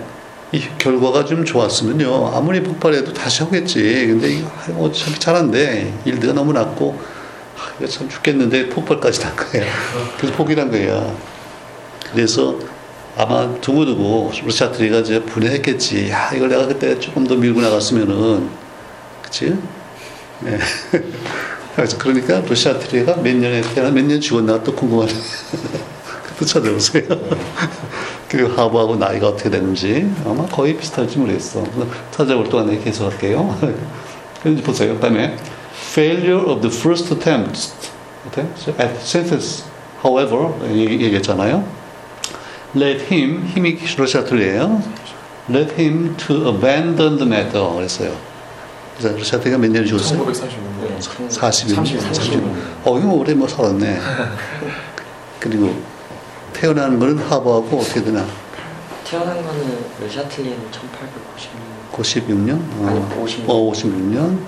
이 0.51 0.61
결과가 0.77 1.25
좀 1.25 1.43
좋았으면요. 1.45 2.31
아무리 2.35 2.61
폭발해도 2.63 3.13
다시 3.13 3.43
하겠지. 3.43 3.81
근데 4.07 4.29
이거 4.33 4.49
어차피 4.79 5.19
잘한데 5.19 5.93
일드가 6.05 6.33
너무 6.33 6.53
낮고 6.53 6.99
아, 7.57 7.71
이거 7.79 7.87
참 7.87 8.07
죽겠는데 8.09 8.69
폭발까지 8.69 9.19
난 9.21 9.35
거야. 9.35 9.63
그래서 10.17 10.35
포기한 10.35 10.71
거야. 10.71 11.13
그래서 12.11 12.57
아마 13.17 13.51
두고두고 13.61 14.31
루샤트리가 14.45 14.99
이제 14.99 15.21
분해했겠지. 15.23 16.09
야, 16.11 16.31
이걸 16.35 16.49
내가 16.49 16.67
그때 16.67 16.97
조금 16.99 17.25
더 17.25 17.35
밀고 17.35 17.59
나갔으면은, 17.61 18.49
그치? 19.23 19.57
네. 20.41 20.57
그래서 21.75 21.97
그러니까 21.97 22.41
러시아 22.47 22.77
트리가 22.77 23.15
몇 23.17 23.35
년에 23.35 23.61
태어나 23.73 23.91
몇 23.91 24.03
년 24.05 24.21
죽었나 24.21 24.63
또 24.63 24.73
궁금하네. 24.73 25.11
또 26.37 26.45
찾아보세요. 26.45 27.03
그리고 28.29 28.49
하부하고 28.49 28.95
나이가 28.97 29.27
어떻게 29.29 29.49
되는지 29.49 30.09
아마 30.25 30.45
거의 30.45 30.77
비슷할지 30.77 31.17
모르겠어. 31.17 31.63
찾아볼 32.11 32.47
동안에 32.49 32.77
계속 32.79 33.11
할게요. 33.11 33.57
그런지 34.41 34.61
보세요. 34.61 34.93
그 34.95 34.99
다음에 34.99 35.35
failure 35.91 36.43
of 36.51 36.61
the 36.61 36.75
first 36.75 37.11
attempt 37.13 37.71
at 38.79 38.99
census, 39.05 39.63
however 40.03 40.53
얘기- 40.73 41.03
얘기했잖아요. 41.05 41.63
Let 42.75 43.05
him 43.13 43.45
힘이 43.47 43.79
러시아 43.97 44.23
틀이에요. 44.23 44.81
Let 45.49 45.73
him 45.81 46.15
to 46.17 46.49
abandon 46.49 47.17
the 47.17 47.25
matter 47.25 47.73
그랬어요. 47.73 48.13
러시아 49.01 49.39
트리가 49.39 49.57
몇 49.57 49.71
년에 49.71 49.85
죽었어요? 49.85 50.25
1936년 50.25 50.99
40일. 51.29 51.75
30, 51.75 52.01
30. 52.01 52.43
어, 52.83 52.99
이거 52.99 53.09
오래 53.13 53.33
뭐 53.33 53.47
살았네. 53.47 53.97
그리고 55.39 55.73
태어나는 56.61 56.97
거는 56.99 57.17
하버하고 57.19 57.79
어떻게 57.79 58.03
되나? 58.03 58.25
태어난 59.05 59.41
거는 59.43 59.85
러시아틀리는 60.01 60.57
1856년 60.71 61.93
96년? 61.93 62.51
아니, 62.85 62.99
어, 62.99 63.23
56년. 63.23 63.43
어 63.47 63.71
56년? 63.71 64.39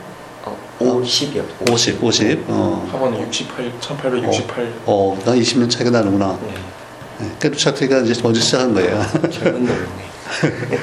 어, 0.45 1.01
50이요 1.01 1.43
50, 1.71 2.03
50. 2.03 2.45
어, 2.47 2.87
하버는 2.91 3.19
68, 3.21 3.71
1868 3.79 4.73
어, 4.85 5.17
나 5.25 5.33
20년 5.33 5.69
차이가 5.69 5.91
나는구나. 5.91 6.39
네. 6.41 6.53
네, 7.19 7.31
그래도 7.37 7.57
차트가 7.57 7.99
이제 7.99 8.19
먼저 8.23 8.39
시작한 8.39 8.73
거예요. 8.73 8.99
젊은 9.29 9.65
놈이네 9.65 9.75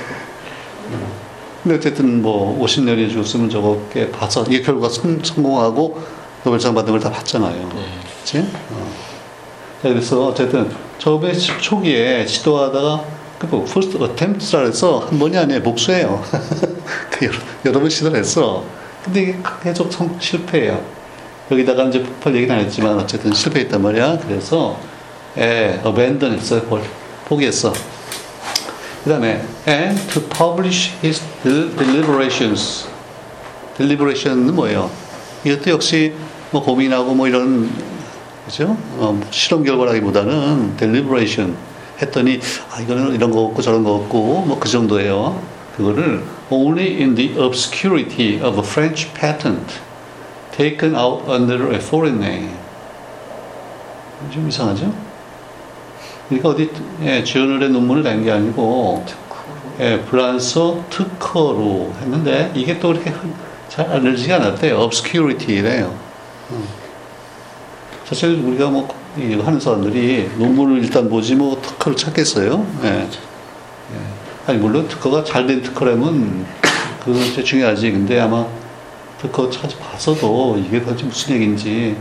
근데 1.63 1.77
어쨌든 1.79 2.23
뭐 2.23 2.63
50년이 2.65 3.11
죽었으면 3.11 3.51
저거 3.51 3.81
꽤 3.93 4.09
봐서 4.11 4.45
이게 4.47 4.63
결과 4.63 4.89
성, 4.89 5.19
성공하고 5.23 6.01
노벨상 6.45 6.75
받은 6.75 6.93
걸 6.93 7.01
다 7.01 7.11
봤잖아요. 7.11 7.69
네. 7.75 7.85
그치? 8.21 8.39
어. 8.71 9.06
자, 9.87 9.91
그래서 9.91 10.27
어쨌든 10.27 10.69
처음에 10.99 11.33
시- 11.33 11.53
초기에 11.61 12.27
시도하다가 12.27 13.05
그뭐 13.39 13.63
first 13.69 13.97
attempt라 14.03 14.63
해서 14.65 14.99
한 15.09 15.17
번이 15.17 15.37
아니에요. 15.39 15.63
복수예요. 15.63 16.25
그 17.11 17.27
여러, 17.27 17.37
여러 17.67 17.79
번 17.81 17.89
시도를 17.89 18.19
했어. 18.19 18.65
근데 19.05 19.39
계속 19.63 19.93
성, 19.93 20.17
실패해요. 20.19 20.83
여기다가 21.53 21.85
이제 21.85 22.03
폭발 22.03 22.35
얘기는 22.35 22.53
안 22.53 22.63
했지만 22.65 22.99
어쨌든 22.99 23.33
실패했단 23.33 23.81
말이야. 23.81 24.19
그래서 24.27 24.77
예, 25.39 25.81
abandon 25.87 26.35
했어요. 26.37 26.63
볼- 26.63 26.83
포기했어. 27.29 27.73
그 29.05 29.11
다음에 29.11 29.41
and 29.69 30.05
to 30.13 30.21
publish 30.23 30.91
his 31.05 31.23
del- 31.45 31.77
deliberations. 31.77 32.89
deliberation은 33.79 34.53
뭐예요? 34.57 34.91
이것도 35.45 35.71
역시 35.71 36.13
뭐 36.51 36.65
고민하고 36.65 37.15
뭐 37.15 37.29
이런 37.29 37.71
그죠? 38.47 38.77
어, 38.99 39.21
실험 39.31 39.65
결과라기보다는 39.65 40.77
deliberation 40.77 41.57
했더니 42.01 42.41
아 42.73 42.81
이거는 42.81 43.15
이런 43.15 43.31
거 43.31 43.41
없고 43.43 43.63
저런 43.63 43.83
거 43.83 43.95
없고 43.95 44.45
뭐 44.47 44.59
그 44.61 44.69
정도예요. 44.69 45.41
그거를 45.77 46.23
only 46.51 46.97
in 46.97 47.15
the 47.15 47.39
obscurity 47.39 48.41
of 48.43 48.57
a 48.59 48.65
French 48.65 49.13
patent 49.15 49.75
taken 50.57 50.95
out 50.95 51.29
under 51.31 51.71
a 51.73 51.77
foreign 51.79 52.23
name. 52.23 52.51
좀 54.33 54.49
이상하죠? 54.49 54.93
그러니까 56.29 56.49
어디 56.51 56.71
예, 57.03 57.23
지원을의 57.23 57.71
논문을 57.71 58.03
낸 58.03 58.25
게 58.25 58.31
아니고 58.31 59.05
예, 59.81 60.01
프랑스어 60.01 60.85
특허로 60.89 61.93
했는데 62.01 62.51
이게 62.55 62.79
또 62.79 62.89
그렇게 62.89 63.11
흔- 63.11 63.35
잘 63.69 63.87
알려지지 63.91 64.33
않았대요. 64.33 64.79
obscurity래요. 64.81 65.95
음. 66.53 66.65
사실 68.09 68.41
우리가 68.45 68.71
뭐 68.71 68.89
하는 69.17 69.59
사람들이 69.59 70.31
논문을 70.39 70.83
일단 70.85 71.09
보지 71.09 71.35
뭐 71.35 71.61
특허를 71.61 71.97
찾겠어요. 71.97 72.67
예. 72.85 72.89
예. 72.89 73.09
아니 74.47 74.59
물론 74.59 74.87
특허가 74.87 75.25
잘 75.25 75.47
된 75.47 75.63
특허라면 75.63 76.47
진짜 77.05 77.43
중요하지. 77.43 77.91
근데 77.93 78.21
아마 78.21 78.47
특허 79.21 79.51
찾아봐서도 79.51 80.63
이게 80.67 80.83
도대체 80.83 81.05
무슨 81.05 81.35
얘기인지 81.35 81.97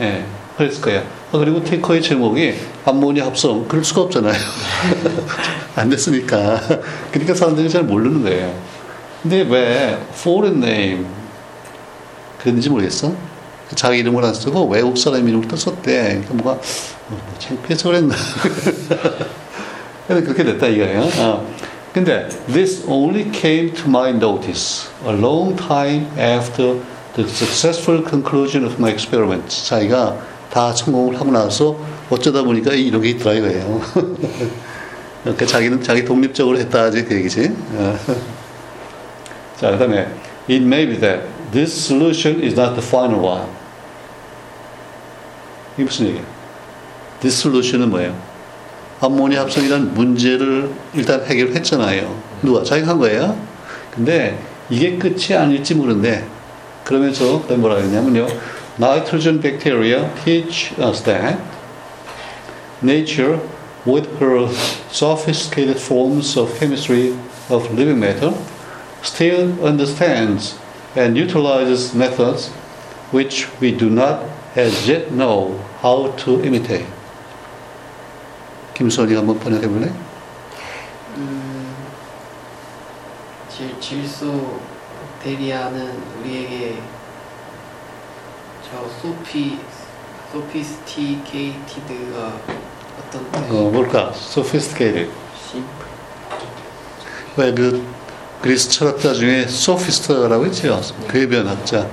예, 0.00 0.24
그랬을 0.56 0.80
거예요. 0.80 1.02
아, 1.32 1.38
그리고 1.38 1.62
특허의 1.62 2.00
제목이 2.00 2.54
암모니 2.84 3.20
합성 3.20 3.66
그럴 3.68 3.84
수가 3.84 4.02
없잖아요. 4.02 4.32
안 5.76 5.90
됐으니까. 5.90 6.60
그러니까 7.10 7.34
사람들이 7.34 7.68
잘 7.68 7.82
모르는 7.82 8.22
거예요. 8.22 8.54
근데 9.22 9.42
왜 9.42 9.98
foreign 10.14 10.62
name 10.62 11.06
그랬는지 12.40 12.70
모르겠어. 12.70 13.12
자기 13.74 13.98
이름을 13.98 14.24
안 14.24 14.34
쓰고 14.34 14.68
외국 14.68 14.96
사람 14.98 15.26
이름을 15.28 15.48
또 15.48 15.56
썼대. 15.56 16.22
그러니까 16.22 16.34
뭐가 16.34 16.50
어, 16.52 16.60
뭐 17.08 17.20
창피해서 17.38 17.88
그랬나. 17.88 18.14
그래서 20.06 20.24
그렇게 20.24 20.44
됐다 20.44 20.66
이거예요. 20.66 21.08
어. 21.18 21.46
근데 21.92 22.28
this 22.46 22.84
only 22.86 23.30
came 23.32 23.72
to 23.74 23.84
my 23.86 24.10
notice 24.10 24.88
a 25.06 25.12
long 25.12 25.54
time 25.56 26.06
after 26.18 26.80
the 27.14 27.28
successful 27.28 28.02
conclusion 28.02 28.64
of 28.64 28.76
my 28.78 28.90
experiment. 28.90 29.46
자기가 29.66 30.16
다 30.50 30.74
성공을 30.74 31.20
하고 31.20 31.30
나서 31.30 31.76
어쩌다 32.10 32.42
보니까 32.42 32.72
이런 32.72 33.02
게 33.02 33.10
있더라 33.10 33.34
이거예요. 33.34 33.80
그러니까 35.22 35.46
자기는 35.46 35.82
자기 35.82 36.04
독립적으로 36.04 36.58
했다지 36.58 37.04
그 37.04 37.14
얘기지. 37.14 37.54
어. 37.74 37.98
자, 39.60 39.70
그다음에 39.70 40.08
it 40.48 40.64
may 40.64 40.86
be 40.86 40.98
that 40.98 41.22
this 41.52 41.72
solution 41.72 42.42
is 42.42 42.58
not 42.58 42.74
the 42.74 42.82
final 42.82 43.20
one. 43.20 43.46
이게 45.82 45.84
무슨 45.84 46.06
얘기예요? 46.06 46.24
Solution은 47.24 47.90
뭐예요? 47.90 48.16
암모니 49.00 49.36
합성이라는 49.36 49.94
문제를 49.94 50.70
일단 50.94 51.24
해결했잖아요. 51.24 52.22
누가? 52.42 52.62
자기가 52.62 52.88
한 52.90 52.98
거예요. 52.98 53.36
근데 53.92 54.38
이게 54.70 54.96
끝이 54.96 55.34
아닐지 55.34 55.74
모른대. 55.74 56.24
그러면서 56.84 57.42
그다음에 57.42 57.60
뭐라 57.60 57.76
그랬냐면요. 57.76 58.26
Nitrogen 58.78 59.40
bacteria 59.40 60.08
teach 60.24 60.72
us 60.78 61.02
that 61.02 61.38
nature, 62.82 63.38
with 63.84 64.08
her 64.18 64.48
sophisticated 64.90 65.78
forms 65.78 66.38
of 66.38 66.58
chemistry 66.58 67.14
of 67.50 67.70
living 67.74 67.98
matter, 67.98 68.32
still 69.02 69.52
understands 69.62 70.58
and 70.96 71.16
utilizes 71.16 71.94
methods 71.94 72.50
which 73.10 73.48
we 73.60 73.76
do 73.76 73.90
not 73.90 74.24
as 74.56 74.88
yet 74.88 75.10
know 75.12 75.58
how 75.82 76.14
to 76.16 76.40
imitate. 76.42 76.86
김수원이가 78.74 79.20
한번 79.20 79.38
번역해 79.38 79.66
볼래? 79.68 79.92
음, 81.16 81.74
질, 83.48 83.78
질소 83.80 84.60
박테리아는 85.22 86.02
우리에게 86.20 86.78
저 88.70 88.88
소피 89.00 89.58
소피스티케이티드가 90.32 92.32
어떤 92.98 93.30
뜻? 93.30 93.38
어, 93.50 93.70
뭘까? 93.70 94.10
sophisticated. 94.14 95.10
심플 95.50 95.86
왜그 97.36 97.86
그리스 98.40 98.70
철학자 98.70 99.12
중에 99.12 99.46
소피스트라고 99.46 100.46
있죠. 100.46 100.80
궤변학자. 101.10 101.88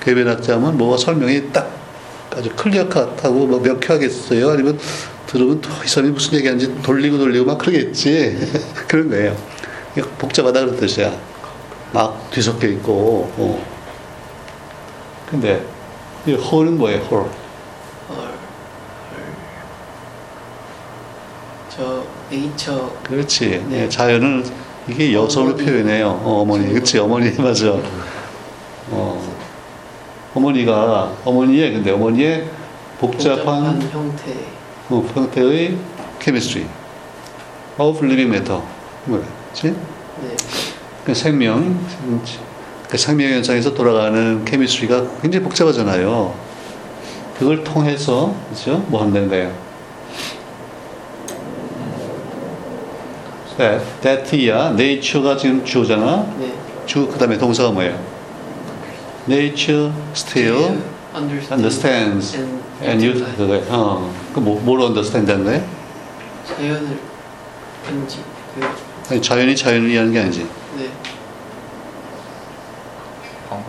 궤변학자면 0.00 0.76
뭐가 0.76 0.96
설명이 0.98 1.52
딱 1.52 1.70
아주 2.36 2.50
클리어컷하고 2.54 3.46
뭐 3.46 3.60
명쾌하겠어요. 3.60 4.50
아니면 4.50 4.78
들으면 5.26 5.60
또이 5.60 5.86
사람이 5.86 6.12
무슨 6.12 6.34
얘기하는지 6.38 6.82
돌리고 6.82 7.18
돌리고 7.18 7.44
막 7.44 7.58
그러겠지. 7.58 8.36
그런 8.88 9.08
거예요. 9.10 9.36
복잡하다 10.18 10.60
그런 10.60 10.76
뜻이야. 10.76 11.12
막 11.92 12.30
뒤섞여 12.30 12.66
있고. 12.68 13.32
어. 13.36 13.64
근데 15.30 15.64
이 16.26 16.32
홀은 16.34 16.78
뭐예요? 16.78 16.98
홀. 17.04 17.20
헐, 17.20 17.28
헐. 18.16 18.34
저 21.68 22.04
네이처 22.30 22.96
그렇지. 23.04 23.64
네. 23.68 23.82
예, 23.84 23.88
자연은 23.88 24.44
이게 24.88 25.14
여성을. 25.14 25.56
표현해요. 25.56 26.08
어, 26.08 26.42
어머니. 26.42 26.72
그렇지. 26.72 26.98
어머니 26.98 27.30
맞아. 27.40 27.74
어. 28.90 29.33
어머니가 30.34 31.12
어머니의 31.24 31.72
근데 31.72 31.90
어머니의 31.92 32.48
복잡한 32.98 33.80
형태 33.82 34.32
어, 34.90 35.04
형태의 35.14 35.76
케미스트리 36.18 36.66
of 37.78 38.04
living 38.04 38.34
matter 38.34 38.60
뭐지? 39.04 39.74
네, 40.22 40.36
그 41.04 41.14
생명 41.14 41.78
그 42.88 42.98
생명 42.98 43.30
현상에서 43.32 43.74
돌아가는 43.74 44.44
케미스트리가 44.44 45.20
굉장히 45.22 45.44
복잡하잖아요. 45.44 46.34
그걸 47.38 47.64
통해서 47.64 48.34
그렇죠? 48.48 48.78
뭐 48.88 49.02
한다는 49.02 49.28
거예요. 49.28 49.52
that, 53.56 53.84
that이야. 54.00 54.70
nature가 54.70 55.36
지금 55.36 55.64
주어잖아. 55.64 56.26
네, 56.38 56.52
주 56.86 57.06
그다음에 57.08 57.38
동사가 57.38 57.70
뭐예요? 57.70 58.13
Nature 59.28 59.92
still 60.14 60.78
understand 61.14 61.52
understands 61.52 62.34
and, 62.34 62.62
and 62.82 63.02
you 63.02 63.12
utilize. 63.12 63.36
그거 63.36 63.62
어, 63.70 64.12
그뭘 64.34 64.80
understand 64.80 65.30
한데? 65.30 65.64
자연을 66.46 66.98
인지 67.90 68.18
그, 68.54 69.12
아니, 69.12 69.22
자연이 69.22 69.56
자연을 69.56 69.90
이해하는 69.90 70.12
게 70.12 70.20
아니지. 70.20 70.46
네. 70.76 70.88
어. 73.50 73.64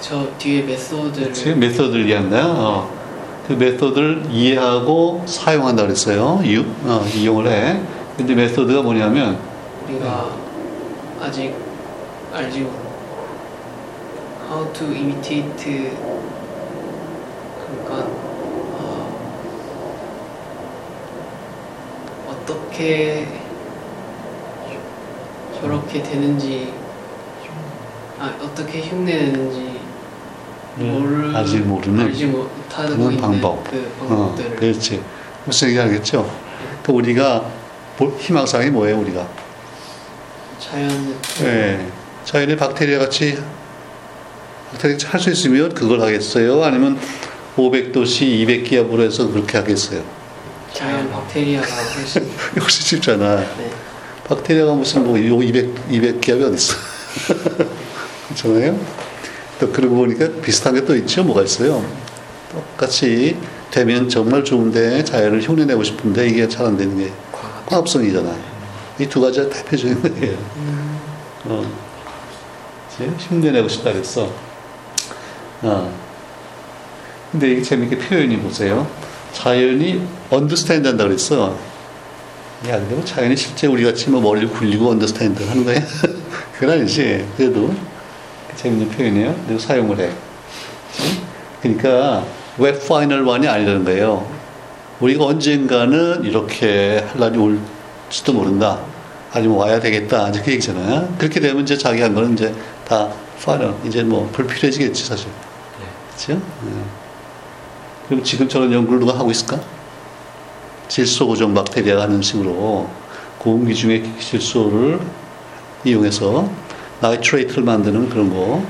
저 0.00 0.26
뒤에 0.38 0.62
method를 0.62 1.28
그치? 1.28 1.54
method를 1.54 2.06
이해한다. 2.06 2.46
어. 2.46 2.98
그 3.46 3.52
method를 3.54 4.24
이해하고 4.30 5.24
사용한다 5.26 5.82
그랬어요. 5.82 6.40
유, 6.44 6.64
어, 6.84 7.06
이용을 7.14 7.46
해. 7.48 7.80
근데 8.16 8.34
method가 8.34 8.82
뭐냐면 8.82 9.38
우리가 9.86 10.28
아직 11.20 11.54
알지 12.32 12.60
못 12.60 12.87
how 14.48 14.72
to 14.72 14.86
imitate 14.86 15.92
그러니까 17.58 18.06
어, 18.74 19.08
어떻게 22.30 23.26
저렇게 25.60 26.02
되는지 26.02 26.72
아 28.18 28.34
어떻게 28.42 28.80
흉내내는지 28.80 29.80
모르 30.76 31.36
아직 31.36 31.58
모르는 31.60 32.04
알지 32.06 32.32
그런 32.68 32.98
있는 33.12 33.20
방법. 33.20 33.64
그 33.64 33.92
어, 34.00 34.06
방법들을 34.08 34.56
그렇지. 34.56 35.02
무슨 35.44 35.68
얘기 35.68 35.80
알겠죠? 35.80 36.30
그 36.82 36.92
우리가 36.92 37.44
볼- 37.96 38.14
희망사항이 38.18 38.70
뭐예요, 38.70 38.98
우리가? 39.00 39.26
자연 40.60 41.16
예. 41.42 41.86
자연의 42.24 42.56
박테리아 42.56 42.98
같이 43.00 43.38
할 45.06 45.18
수 45.20 45.30
있으면 45.30 45.72
그걸 45.74 46.00
하겠어요? 46.00 46.62
아니면 46.62 46.98
500도씨 47.56 48.44
200기압으로 48.46 49.00
해서 49.00 49.28
그렇게 49.28 49.58
하겠어요? 49.58 50.02
자연 50.72 51.10
박테리아가 51.10 51.66
훨씬 51.66 52.28
역시 52.56 52.82
쉽잖아. 52.82 53.36
네. 53.56 53.70
박테리아가 54.24 54.74
무슨 54.74 55.04
뭐 55.04 55.16
200, 55.16 55.74
200 55.90 56.20
기압이 56.20 56.44
어딨어. 56.44 56.74
그렇잖아요? 58.28 58.78
또 59.58 59.72
그러고 59.72 59.96
보니까 59.96 60.28
비슷한 60.42 60.74
게 60.74 60.84
또 60.84 60.94
있죠. 60.96 61.24
뭐가 61.24 61.42
있어요? 61.42 61.84
똑같이 62.52 63.36
되면 63.70 64.08
정말 64.08 64.44
좋은데 64.44 65.02
자연을 65.04 65.42
흉내내고 65.42 65.82
싶은데 65.82 66.28
이게 66.28 66.46
잘 66.48 66.66
안 66.66 66.76
되는 66.76 66.96
게 66.96 67.10
과학 67.32 67.66
광합성이잖아. 67.66 68.36
이 69.00 69.06
두 69.08 69.20
가지가 69.20 69.48
대표적인 69.48 70.02
거예요. 70.02 70.36
어. 71.44 71.64
이제 72.94 73.10
흉내내고 73.28 73.68
싶다 73.68 73.92
그랬어. 73.92 74.30
어. 75.62 75.92
근데 77.32 77.52
이게 77.52 77.62
재밌게 77.62 77.98
표현이 77.98 78.38
보세요. 78.38 78.86
자연이 79.32 80.02
understand 80.30 80.88
한다 80.88 81.04
그랬어. 81.04 81.56
야, 82.68 82.76
근데 82.78 82.94
뭐 82.94 83.04
자연이 83.04 83.36
실제 83.36 83.66
우리 83.66 83.84
같이 83.84 84.10
뭐 84.10 84.20
머리를 84.20 84.48
굴리고 84.48 84.90
understand 84.90 85.42
하는 85.42 85.64
거야? 85.64 85.80
그건 86.54 86.70
아니지. 86.70 87.26
그래도 87.36 87.72
재밌는 88.56 88.88
표현이에요. 88.90 89.34
그리고 89.46 89.60
사용을 89.60 90.00
해. 90.00 90.10
그러니까 91.62 92.24
the 92.56 92.86
final 92.88 93.22
one이 93.22 93.46
아니라는 93.46 93.84
거예요. 93.84 94.28
우리가 95.00 95.26
언젠가는 95.26 96.24
이렇게 96.24 97.04
할 97.06 97.20
날이 97.20 97.38
올지도 97.38 98.32
모른다. 98.32 98.80
아니면 99.32 99.56
와야 99.58 99.78
되겠다. 99.78 100.30
이제 100.30 100.42
그 100.42 100.50
얘기잖아요. 100.52 101.14
그렇게 101.18 101.38
되면 101.38 101.62
이제 101.62 101.76
자기 101.76 102.00
한 102.02 102.14
거는 102.14 102.32
이제 102.32 102.52
다 102.88 103.08
final. 103.44 103.74
이제 103.86 104.02
뭐 104.02 104.28
불필요해지겠지, 104.32 105.04
사실. 105.04 105.28
그렇죠? 106.18 106.42
그럼 108.08 108.24
지금 108.24 108.48
저런 108.48 108.72
연구를 108.72 109.00
누가 109.00 109.16
하고 109.16 109.30
있을까? 109.30 109.60
질소 110.88 111.28
고정 111.28 111.54
박테리아가 111.54 112.02
하는 112.02 112.20
식으로 112.20 112.88
공기 113.38 113.74
중에 113.74 114.02
질소를 114.18 114.98
이용해서 115.84 116.50
나이트레이트를 117.00 117.62
만드는 117.62 118.08
그런 118.08 118.30
거 118.30 118.64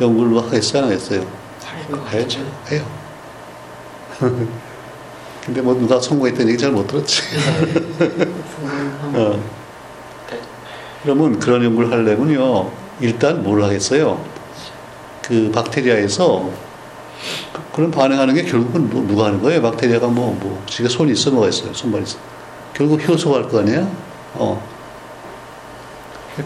연구를 0.00 0.30
누가 0.30 0.46
하겠어요? 0.46 0.84
안 0.84 0.88
하겠어요? 0.90 1.26
해야죠. 2.12 2.40
해요. 2.70 2.84
근데 5.44 5.60
뭐 5.60 5.74
누가 5.74 5.98
성공했다는 6.00 6.50
얘기 6.50 6.58
잘 6.58 6.70
못 6.70 6.86
들었지. 6.86 7.20
성공하면 8.60 9.16
어. 9.16 9.42
그러면 11.02 11.38
그런 11.40 11.64
연구를 11.64 11.90
하려면요, 11.90 12.70
일단 13.00 13.42
뭘 13.42 13.60
하겠어요? 13.64 14.24
그 15.20 15.50
박테리아에서 15.52 16.48
그- 17.52 17.60
그런 17.74 17.90
반응하는 17.90 18.34
게 18.34 18.42
결국은 18.44 18.88
누- 18.88 19.06
누가 19.06 19.26
하는 19.26 19.40
거예요? 19.42 19.60
박테리아가 19.62 20.06
뭐, 20.08 20.36
뭐, 20.40 20.62
지가 20.66 20.88
손이 20.88 21.12
있어, 21.12 21.30
뭐가 21.30 21.48
있어요? 21.48 21.72
손발 21.74 22.02
있어. 22.02 22.18
결국 22.74 23.06
효소가 23.06 23.38
할거 23.38 23.60
아니에요? 23.60 23.90
어. 24.34 24.62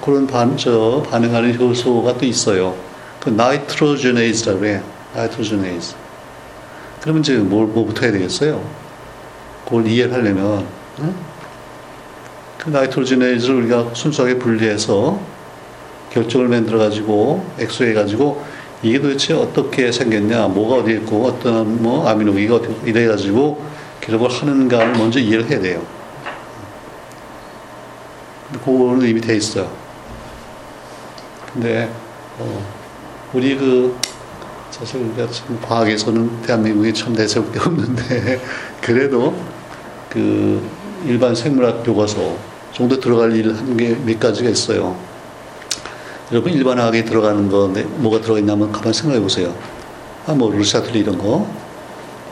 그런 0.03 0.27
반, 0.27 0.57
저, 0.57 1.05
반응하는 1.09 1.57
효소가 1.59 2.19
또 2.19 2.27
있어요. 2.27 2.75
그 3.21 3.31
nitrogenase라고 3.31 4.67
해요. 4.67 4.83
nitrogenase. 5.15 5.95
그러면 7.01 7.23
이제 7.23 7.37
뭘, 7.37 7.67
뭐부터 7.69 8.03
해야 8.03 8.13
되겠어요? 8.13 8.61
그걸 9.65 9.87
이해를 9.87 10.13
하려면, 10.13 10.67
응? 11.01 11.15
그 12.59 12.71
nitrogenase를 12.71 13.55
우리가 13.57 13.91
순수하게 13.95 14.39
분리해서 14.39 15.21
결정을 16.11 16.49
만들어 16.49 16.79
가지고 16.79 17.45
엑스레이 17.59 17.95
가지고 17.95 18.43
이게 18.87 19.01
도대체 19.01 19.35
어떻게 19.35 19.91
생겼냐, 19.91 20.47
뭐가 20.47 20.77
어디 20.77 20.93
있고 20.93 21.27
어떤 21.27 21.83
뭐 21.83 22.09
아미노기가 22.09 22.55
어디 22.55 22.69
이래 22.85 23.09
가지고 23.09 23.61
기록을 24.01 24.31
하는가를 24.31 24.93
먼저 24.93 25.19
이해를 25.19 25.51
해야 25.51 25.61
돼요. 25.61 25.83
그거는 28.65 29.09
이미 29.09 29.21
돼 29.21 29.37
있어요. 29.37 29.69
근데 31.53 31.91
어, 32.39 32.65
우리 33.33 33.57
그 33.57 33.99
사실 34.71 35.01
우리가 35.01 35.29
지금 35.33 35.61
과학에서는 35.61 36.43
대한민국에 36.43 36.93
참 36.93 37.13
내세울 37.13 37.51
게 37.51 37.59
없는데 37.67 38.41
그래도 38.81 39.35
그 40.09 40.65
일반 41.05 41.35
생물학 41.35 41.83
교과서 41.83 42.37
정도 42.73 43.01
들어갈 43.01 43.35
일 43.35 43.53
하는 43.53 43.77
게몇 43.77 44.21
가지가 44.21 44.49
있어요. 44.49 44.97
여러분 46.33 46.53
일반학에 46.53 47.05
들어가는 47.05 47.49
거 47.49 47.71
네, 47.73 47.83
뭐가 47.83 48.21
들어있냐면 48.21 48.73
가만 48.73 48.93
생각해 48.93 49.21
보세요. 49.21 49.55
아, 50.27 50.35
뭐 50.35 50.51
루샤틀리 50.51 51.01
이런 51.01 51.17
거. 51.19 51.47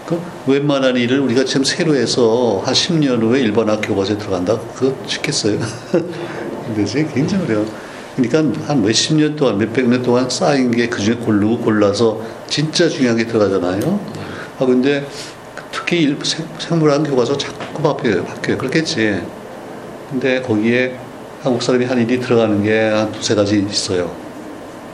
그 0.07 0.21
웬만한 0.47 0.97
일을 0.97 1.21
우리가 1.21 1.45
지금 1.45 1.65
새로 1.65 1.95
해서 1.95 2.61
한 2.65 2.75
10년 2.75 3.23
후에 3.23 3.41
일반학 3.41 3.81
교과서에 3.83 4.19
들어간다? 4.19 4.59
그거 4.75 4.95
쉽겠어요? 5.07 5.59
근데 6.67 6.85
지금 6.85 7.09
굉장히 7.15 7.45
어려워. 7.45 7.67
그러니까 8.17 8.67
한 8.67 8.83
몇십 8.83 9.17
년 9.17 9.35
동안, 9.35 9.59
몇백 9.59 9.89
년 9.89 10.03
동안 10.03 10.29
쌓인 10.29 10.71
게 10.71 10.89
그 10.89 11.01
중에 11.01 11.15
고르고 11.17 11.59
골라서 11.59 12.21
진짜 12.49 12.89
중요한 12.89 13.17
게 13.17 13.27
들어가잖아요. 13.27 14.01
아, 14.59 14.67
근데 14.67 15.07
특히 15.73 16.17
생물학 16.59 17.05
교과서 17.05 17.37
자꾸 17.37 17.83
바뀌어요. 17.83 18.25
바뀌어요. 18.25 18.59
그렇겠지. 18.59 19.21
근데 20.11 20.43
거기에 20.43 20.97
한국 21.45 21.63
사람이 21.63 21.85
한 21.85 21.99
일이 21.99 22.19
들어가는 22.19 22.63
게 22.65 22.91
한 22.91 23.13
두세 23.13 23.35
가지 23.35 23.59
있어요. 23.69 24.11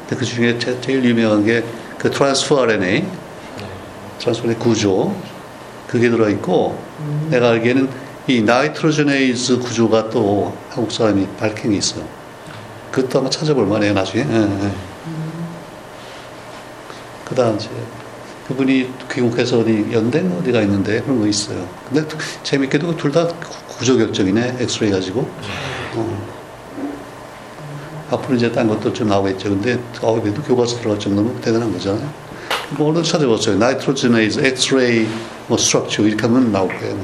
근데 0.09 0.17
그 0.17 0.25
중에 0.25 0.59
제, 0.59 0.79
제일 0.81 1.05
유명한 1.05 1.45
게 1.45 1.63
그 2.01 2.11
트랜스퍼 2.11 2.63
RNA, 2.63 3.05
트랜스퍼의 4.21 4.57
구조, 4.59 5.15
그게 5.87 6.09
들어있고, 6.09 6.79
내가 7.29 7.51
알기에는 7.51 7.91
이 8.27 8.41
nitrogenase 8.41 9.59
구조가 9.59 10.09
또 10.09 10.57
한국 10.71 10.91
사람이 10.93 11.27
밝힌 11.39 11.73
게 11.73 11.77
있어요. 11.77 12.07
그것도 12.91 13.19
한번 13.19 13.31
찾아볼 13.31 13.67
만해요, 13.67 13.93
나중에. 13.93 14.25
예, 14.27 14.35
예. 14.35 14.71
그 17.27 17.35
다음 17.35 17.57
이제 17.57 17.69
그분이 18.49 18.91
귀국해서 19.13 19.59
어디 19.61 19.87
연대 19.93 20.21
어디가 20.21 20.63
있는데 20.63 21.03
그런 21.03 21.21
거 21.21 21.27
있어요. 21.27 21.69
근데 21.87 22.09
재밌게도 22.43 22.97
둘 22.97 23.13
다 23.13 23.29
구조 23.79 23.97
결정이네 23.99 24.57
엑스레이 24.59 24.91
가지고. 24.91 25.29
어. 25.97 26.20
앞으로 28.11 28.37
이제 28.37 28.51
딴 28.51 28.67
것도 28.69 28.93
좀 28.93 29.09
나오겠죠. 29.09 29.51
근데 29.51 29.79
어, 30.03 30.21
그래도 30.21 30.43
교과서 30.43 30.79
들어갈 30.79 30.99
정도면 30.99 31.41
대단한 31.41 31.73
거잖아요. 31.73 32.09
뭐 32.71 32.89
오늘 32.91 33.03
찾아봤어요. 33.03 33.57
nitrogenase 33.59 34.45
엑스레이 34.45 35.07
뭐 35.49 35.57
structure 35.59 36.03
이렇게 36.03 36.23
하면 36.27 36.53
나올 36.53 36.69
거예요. 36.69 36.95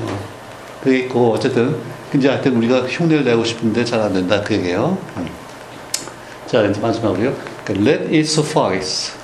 어. 0.00 0.18
그게 0.82 0.98
있고 1.00 1.32
어쨌든 1.32 1.76
이제 2.14 2.28
하여튼 2.28 2.56
우리가 2.56 2.82
흉내를 2.82 3.24
내고 3.24 3.44
싶은데 3.44 3.84
잘 3.84 4.00
안 4.00 4.12
된다 4.12 4.40
그 4.42 4.54
얘기예요. 4.54 4.96
음. 5.16 5.28
자 6.46 6.62
이제 6.64 6.80
마지막으로요. 6.80 7.34
그러니까 7.64 7.90
Let 7.90 8.04
it 8.04 8.20
suffice. 8.20 9.14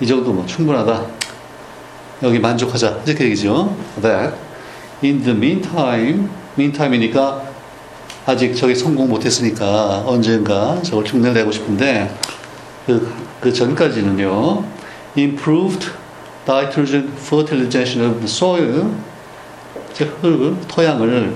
이 0.00 0.06
정도 0.06 0.32
뭐 0.32 0.44
충분하다. 0.46 1.06
여기 2.22 2.38
만족하자. 2.38 3.00
이렇게 3.06 3.24
얘기죠. 3.24 3.74
That 4.00 4.34
in 5.02 5.22
the 5.22 5.36
meantime, 5.36 6.28
meantime이니까 6.58 7.45
아직 8.26 8.56
저기 8.56 8.74
성공 8.74 9.08
못했으니까 9.08 10.02
언젠가 10.04 10.82
저걸 10.82 11.04
흉내를 11.06 11.34
내고 11.34 11.52
싶은데 11.52 12.12
그, 12.84 13.14
그그 13.40 13.52
전까지는요. 13.52 14.64
improved 15.16 15.88
nitrogen 16.48 17.12
fertilization 17.16 18.10
of 18.10 18.24
soil 18.24 18.90
즉 19.92 20.18
흙, 20.20 20.58
토양을 20.66 21.34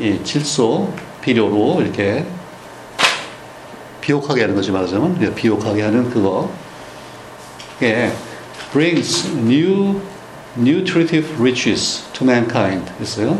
이 0.00 0.18
질소 0.24 0.92
비료로 1.20 1.82
이렇게 1.82 2.24
비옥하게 4.00 4.42
하는 4.42 4.54
거지 4.54 4.72
말하자면 4.72 5.18
예, 5.22 5.34
비옥하게 5.34 5.82
하는 5.82 6.08
그거 6.08 6.50
예, 7.82 8.10
brings 8.72 9.28
new 9.36 10.00
nutritive 10.56 11.34
riches 11.38 12.02
to 12.14 12.26
mankind 12.26 12.90
했어요. 12.98 13.38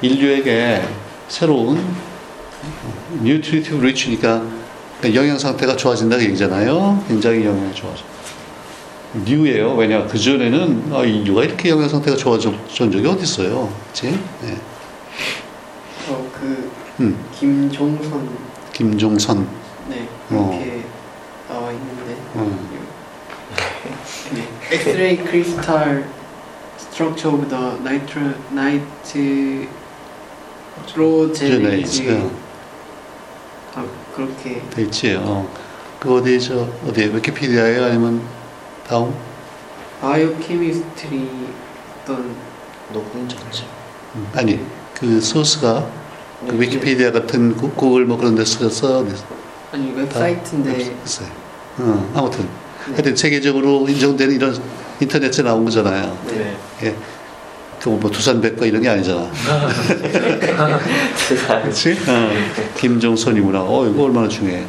인류에게 0.00 0.82
새로운 1.28 1.78
nutritive 3.20 3.78
rich니까 3.78 4.42
영양 5.14 5.38
상태가 5.38 5.76
좋아진다는 5.76 6.24
얘기잖아요. 6.26 7.04
굉장히 7.06 7.44
영양이 7.44 7.72
좋아져. 7.74 8.02
뉴예요. 9.24 9.74
왜냐 9.74 10.06
그 10.06 10.18
전에는 10.18 10.90
아, 10.92 11.04
인류가 11.04 11.44
이렇게 11.44 11.70
영양 11.70 11.88
상태가 11.88 12.16
좋아진 12.16 12.58
적이 12.68 13.06
어디 13.06 13.22
있어요, 13.22 13.72
그렇지? 13.84 14.18
예. 14.44 14.56
저그 16.06 16.70
음, 17.00 17.24
김종선 17.38 18.28
김종선. 18.72 19.46
네 19.88 20.08
어. 20.30 20.50
그렇게 20.50 20.84
나와 21.48 21.70
있는데 21.72 22.16
음. 22.36 22.68
네. 24.34 24.48
X-ray 24.70 25.16
nitrogenase 30.86 32.06
예. 32.08 32.30
아 33.74 33.84
그렇게 34.14 34.62
돼 34.70 34.82
있지. 34.82 35.16
어. 35.20 35.48
그 36.00 36.14
어디 36.16 36.40
저 36.40 36.66
어디 36.86 37.04
위키피디아에 37.14 37.82
아니면 37.84 38.22
다음 38.86 39.12
바이오케미스트리 40.00 41.28
어떤 42.02 42.34
녹음 42.92 43.28
전체. 43.28 43.64
음, 44.14 44.26
아니 44.34 44.60
그 44.94 45.20
소스가 45.20 45.86
그 46.46 46.52
네, 46.54 46.60
위키피디아 46.60 47.10
같은 47.12 47.56
구- 47.56 47.70
구글 47.70 48.04
뭐 48.06 48.16
그런 48.16 48.34
데 48.34 48.44
써서 48.44 49.04
아니 49.72 49.92
웹사이트인데 49.92 50.94
있어요. 51.04 51.28
어, 51.78 52.12
아무튼 52.14 52.44
네. 52.86 52.92
하여튼 52.92 53.16
세계적으로 53.16 53.86
인정되는 53.88 54.34
이런 54.34 54.56
인터넷에 55.00 55.42
나온 55.42 55.64
거잖아요. 55.64 56.16
네. 56.28 56.56
예. 56.84 56.96
그뭐 57.80 58.10
두산 58.10 58.40
백과 58.40 58.66
이런 58.66 58.82
게 58.82 58.88
아니잖아. 58.88 59.30
그렇지? 61.62 61.96
어. 62.08 62.30
김종선이구나. 62.76 63.60
어, 63.62 63.86
이거 63.86 64.04
얼마나 64.04 64.28
중요해. 64.28 64.64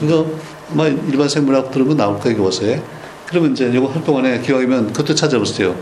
이거 0.00 0.26
뭐 0.68 0.86
일반 0.86 1.28
생물학 1.28 1.70
들으면 1.70 1.96
나올 1.96 2.18
거예요, 2.18 2.38
교과서에. 2.38 2.82
그러면 3.26 3.52
이제 3.52 3.70
이거 3.72 3.86
할 3.86 4.02
동안에 4.04 4.40
기왕이면 4.40 4.92
그것도 4.92 5.14
찾아보세요. 5.14 5.76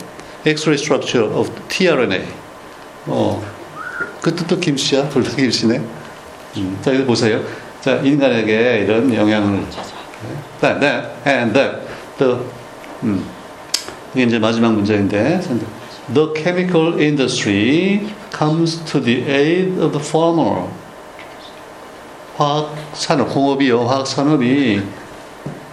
X-ray 0.46 0.74
structure 0.74 1.32
of 1.34 1.50
tRNA. 1.68 2.22
어, 3.06 3.42
그것도 4.20 4.46
또 4.46 4.58
김씨야. 4.58 5.08
둘 5.08 5.22
다 5.24 5.34
김씨네. 5.36 5.80
음, 6.56 6.78
자, 6.82 6.92
이거 6.92 7.04
보세요. 7.04 7.40
자, 7.80 7.96
인간에게 7.96 8.84
이런 8.84 9.12
영향을. 9.14 9.64
That, 10.60 10.80
that, 10.80 11.08
and 11.26 11.52
that. 11.52 11.80
The, 12.18 12.36
음, 13.02 13.24
이게 14.14 14.24
이제 14.24 14.38
마지막 14.38 14.72
문제인데. 14.72 15.40
The 16.12 16.28
chemical 16.36 17.00
industry 17.00 18.06
comes 18.36 18.84
to 18.84 19.02
the 19.02 19.24
aid 19.28 19.80
of 19.80 19.92
the 19.92 20.00
farmer. 20.00 20.68
화학 22.36 22.74
산업, 22.94 23.32
공업이요, 23.32 23.86
화학 23.86 24.06
산업이 24.06 24.82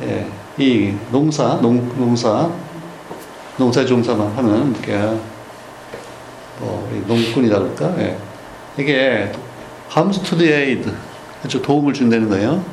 예, 0.04 0.28
이 0.58 0.94
농사, 1.12 1.60
농, 1.62 1.88
농사, 1.98 2.50
농사 3.58 3.86
종사만 3.86 4.32
하는 4.36 4.74
게 4.82 4.96
뭐, 6.60 6.90
이 6.94 7.08
농꾼이라 7.08 7.60
그럴까? 7.60 8.00
예. 8.00 8.18
이게 8.78 9.32
comes 9.92 10.22
to 10.22 10.38
the 10.38 10.54
aid, 10.54 10.92
아주 11.44 11.62
도움을 11.62 11.94
준다는 11.94 12.30
거예요. 12.30 12.64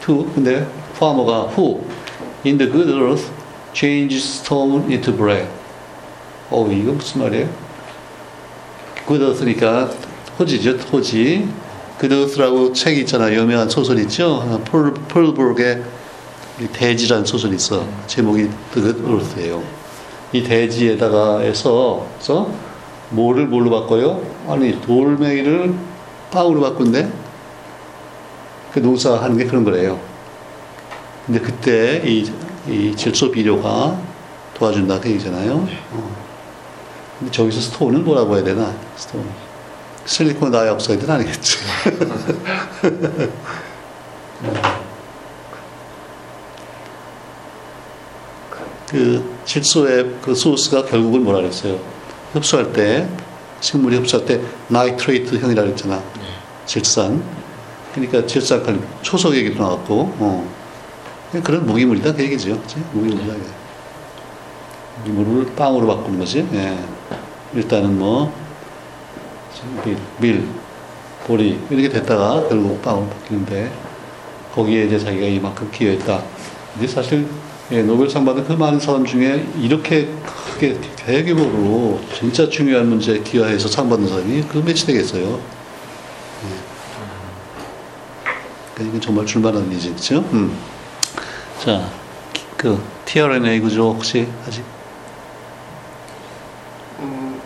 to, 0.00 0.24
근데 0.34 0.66
farmer가 0.94 1.50
who 1.56 1.84
in 2.46 2.56
the 2.56 2.70
good 2.70 2.90
earth 2.90 3.30
changes 3.78 4.40
stone 4.40 4.90
into 4.90 5.14
bread. 5.14 5.46
어, 6.50 6.66
이거 6.72 6.92
무슨 6.92 7.22
말이에요? 7.22 7.48
토지죠, 10.36 10.76
토지. 10.78 11.48
good 12.00 12.14
earth라고 12.14 12.72
책이 12.72 13.00
있잖아요. 13.02 13.40
유명한 13.40 13.68
소설 13.68 13.98
있죠? 14.00 14.60
폴, 14.64 14.92
폴브룩의 14.94 15.82
이 16.60 16.66
대지란 16.72 17.24
소설이 17.24 17.54
있어. 17.54 17.86
제목이 18.08 18.48
Earth예요. 18.74 19.62
이 20.32 20.42
대지에다가 20.42 21.40
해서, 21.40 22.06
그래서 22.14 22.50
뭐를 23.10 23.46
뭘로 23.46 23.70
바꿔요? 23.70 24.20
아니, 24.48 24.80
돌멩이를 24.80 25.72
빵으로 26.32 26.60
바꾼대? 26.60 27.08
그 28.72 28.80
농사하는 28.80 29.38
게 29.38 29.44
그런 29.44 29.64
거래요. 29.64 30.00
근데 31.26 31.40
그때 31.40 32.02
이, 32.04 32.28
이 32.68 32.94
질소 32.94 33.30
비료가 33.30 33.98
도와준다 34.54 35.00
그 35.00 35.08
얘기잖아요. 35.10 35.66
어. 35.92 36.16
근데 37.18 37.32
저기서 37.32 37.60
stone은 37.60 38.04
뭐라고 38.04 38.36
해야 38.36 38.44
되나? 38.44 38.74
stone. 38.96 39.24
silicon 40.04 40.50
dioxide는 40.50 41.14
아니겠지. 41.14 41.58
그 48.88 49.38
질소의 49.44 50.14
그 50.22 50.34
소스가 50.34 50.86
결국은 50.86 51.24
뭐라 51.24 51.40
그랬어요? 51.40 51.78
흡수할 52.32 52.72
때 52.72 53.06
식물이 53.60 53.98
흡수할 53.98 54.24
때 54.24 54.40
nitrate 54.68 55.36
형이라 55.36 55.62
그랬잖아. 55.62 56.02
질산. 56.64 57.22
그러니까 57.92 58.26
질산 58.26 58.62
칼 58.62 58.80
초석 59.02 59.34
얘기도 59.34 59.62
나왔고, 59.62 60.14
어. 60.18 60.57
그런 61.32 61.66
무기물이다 61.66 62.14
그 62.14 62.22
얘기죠. 62.22 62.58
그치? 62.60 62.76
무기물이다. 62.92 63.34
이게. 63.34 63.44
무기물을 65.04 65.54
빵으로 65.54 65.86
바꾸는 65.86 66.18
거지. 66.18 66.46
예. 66.52 66.78
일단은 67.54 67.98
뭐 67.98 68.32
밀, 69.84 69.96
밀, 70.18 70.48
보리 71.26 71.58
이렇게 71.70 71.88
됐다가 71.88 72.48
결국 72.48 72.80
빵으로 72.82 73.06
바뀌는데 73.08 73.70
거기에 74.54 74.86
이제 74.86 74.98
자기가 74.98 75.26
이만큼 75.26 75.70
기여했다. 75.70 76.22
근데 76.74 76.86
사실 76.86 77.26
예, 77.70 77.82
노벨상 77.82 78.24
받은 78.24 78.46
그 78.46 78.54
많은 78.54 78.80
사람 78.80 79.04
중에 79.04 79.46
이렇게 79.60 80.08
크게 80.24 80.80
대규모로 80.96 82.00
진짜 82.14 82.48
중요한 82.48 82.88
문제에 82.88 83.18
기여해서 83.20 83.68
상 83.68 83.90
받는 83.90 84.08
사람이 84.08 84.42
그 84.48 84.58
몇이 84.58 84.74
되겠어요. 84.74 85.34
예. 85.34 86.48
그러니까 88.74 88.88
이건 88.88 89.00
정말 89.02 89.26
줄만한 89.26 89.70
일이지, 89.70 89.90
그죠? 89.90 90.24
음. 90.32 90.56
자, 91.58 91.90
그 92.56 92.80
tRNA 93.04 93.60
구조 93.60 93.92
혹시 93.92 94.28
아직 94.46 94.64
어, 96.98 97.40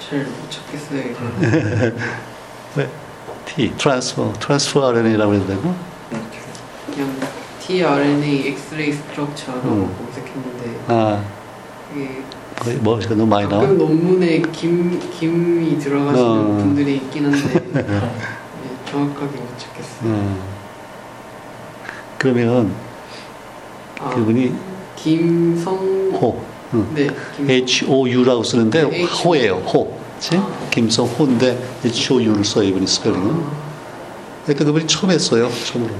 잘못 0.00 0.50
찾겠어요. 0.50 1.02
이거. 1.02 1.20
왜? 2.76 2.90
T, 3.44 3.72
transfer, 3.76 4.32
transfer 4.40 4.88
RNA라고 4.88 5.34
해야 5.34 5.46
되고? 5.46 5.74
그냥 6.90 7.16
tRNA 7.60 8.48
X-ray 8.48 8.90
structure로 8.90 9.62
음. 9.62 9.96
검색했는데 9.96 10.84
아, 10.88 11.24
이게 11.94 12.22
거의 12.58 12.76
뭐, 12.78 12.98
너무 12.98 13.26
많이 13.26 13.48
나와? 13.48 13.66
논문에 13.66 14.42
김 14.50 14.98
김이 15.10 15.78
들어가시는 15.78 16.28
어. 16.28 16.56
분들이 16.58 16.96
있긴 16.96 17.26
한데 17.26 17.60
네, 17.72 18.90
정확하게 18.90 19.36
못 19.36 19.58
찾겠어요. 19.58 20.10
음. 20.10 20.55
그러면 22.18 22.72
아, 24.00 24.10
그분이 24.10 24.52
김성 24.96 25.74
호, 26.12 26.42
응. 26.74 26.86
네 26.94 27.08
김, 27.36 27.50
H-O-U라고 27.50 28.42
쓰는데 28.42 28.82
네, 28.84 28.96
H- 29.00 29.22
호예요, 29.24 29.54
호. 29.66 29.96
그치? 30.16 30.36
아. 30.36 30.48
김성호인데 30.70 31.58
H-O-U를 31.84 32.44
써요, 32.44 32.64
이분이 32.68 32.86
스펠링은. 32.86 33.30
아, 33.30 33.50
하여튼 34.46 34.66
그분이 34.66 34.86
처음 34.86 35.10
했어요, 35.10 35.50
처음으로. 35.64 35.94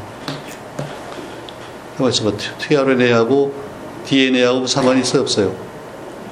있어봐. 2.08 2.32
tRNA하고 2.58 3.52
DNA하고 4.06 4.66
상관이 4.66 5.00
있어요, 5.00 5.22
없어요? 5.22 5.54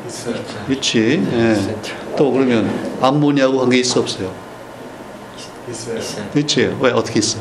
있어요. 0.06 0.34
있지. 0.70 1.22
예. 1.32 1.76
또 2.16 2.30
그러면 2.30 2.98
암모니하고 3.00 3.58
관계 3.60 3.78
있어, 3.78 4.00
없어요? 4.00 4.32
있어요. 5.70 5.98
있어요. 5.98 6.26
있지. 6.36 6.76
왜, 6.80 6.90
어떻게 6.92 7.18
있어? 7.18 7.38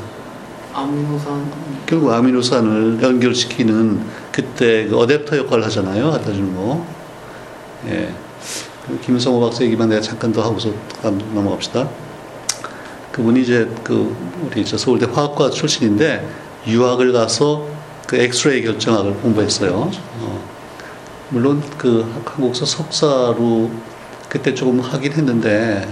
아미노산 0.74 1.52
결국 1.86 2.12
아미노산을 2.12 3.02
연결시키는 3.02 4.02
그때 4.32 4.86
그 4.88 4.96
어댑터 4.96 5.38
역할을 5.38 5.64
하잖아요. 5.66 6.12
갖다 6.12 6.32
주는 6.32 6.56
거. 6.56 6.86
예. 7.88 8.12
그 8.88 9.00
김성호 9.00 9.40
박사 9.40 9.64
얘기만 9.64 9.90
내가 9.90 10.02
잠깐 10.02 10.34
더 10.34 10.42
하고서 10.42 10.72
넘어갑시다. 11.02 11.88
그분이 13.12 13.42
이제 13.44 13.70
그 13.84 14.16
우리 14.46 14.66
저 14.66 14.78
서울대 14.78 15.06
화학과 15.06 15.50
출신인데 15.52 16.28
유학을 16.68 17.14
가서 17.14 17.68
그 18.08 18.18
엑스레이 18.18 18.64
결정학을 18.64 19.14
공부했어요. 19.16 19.92
어, 20.20 20.44
물론 21.30 21.62
그 21.78 22.02
한국서 22.26 22.66
석사로 22.66 23.72
그때 24.28 24.54
조금 24.56 24.80
하긴 24.80 25.14
했는데 25.14 25.88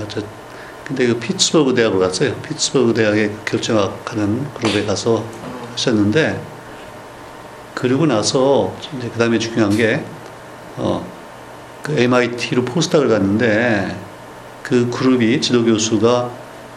근데 0.91 1.07
그 1.07 1.17
피츠버그 1.19 1.73
대학으로 1.73 2.01
갔어요. 2.01 2.35
피츠버그 2.41 2.93
대학의 2.93 3.31
결정학 3.45 4.11
하는 4.11 4.45
그룹에 4.53 4.85
가서 4.85 5.23
하셨는데 5.71 6.41
그러고 7.73 8.05
나서 8.05 8.75
이제 8.97 9.09
그 9.09 9.17
다음에 9.17 9.39
중요한 9.39 9.75
게 9.77 10.03
어, 10.75 11.05
그 11.81 11.97
MIT로 11.97 12.65
postdoc을 12.65 13.07
갔는데 13.07 13.97
그 14.63 14.89
그룹이 14.89 15.39
지도 15.39 15.63
교수가 15.63 16.29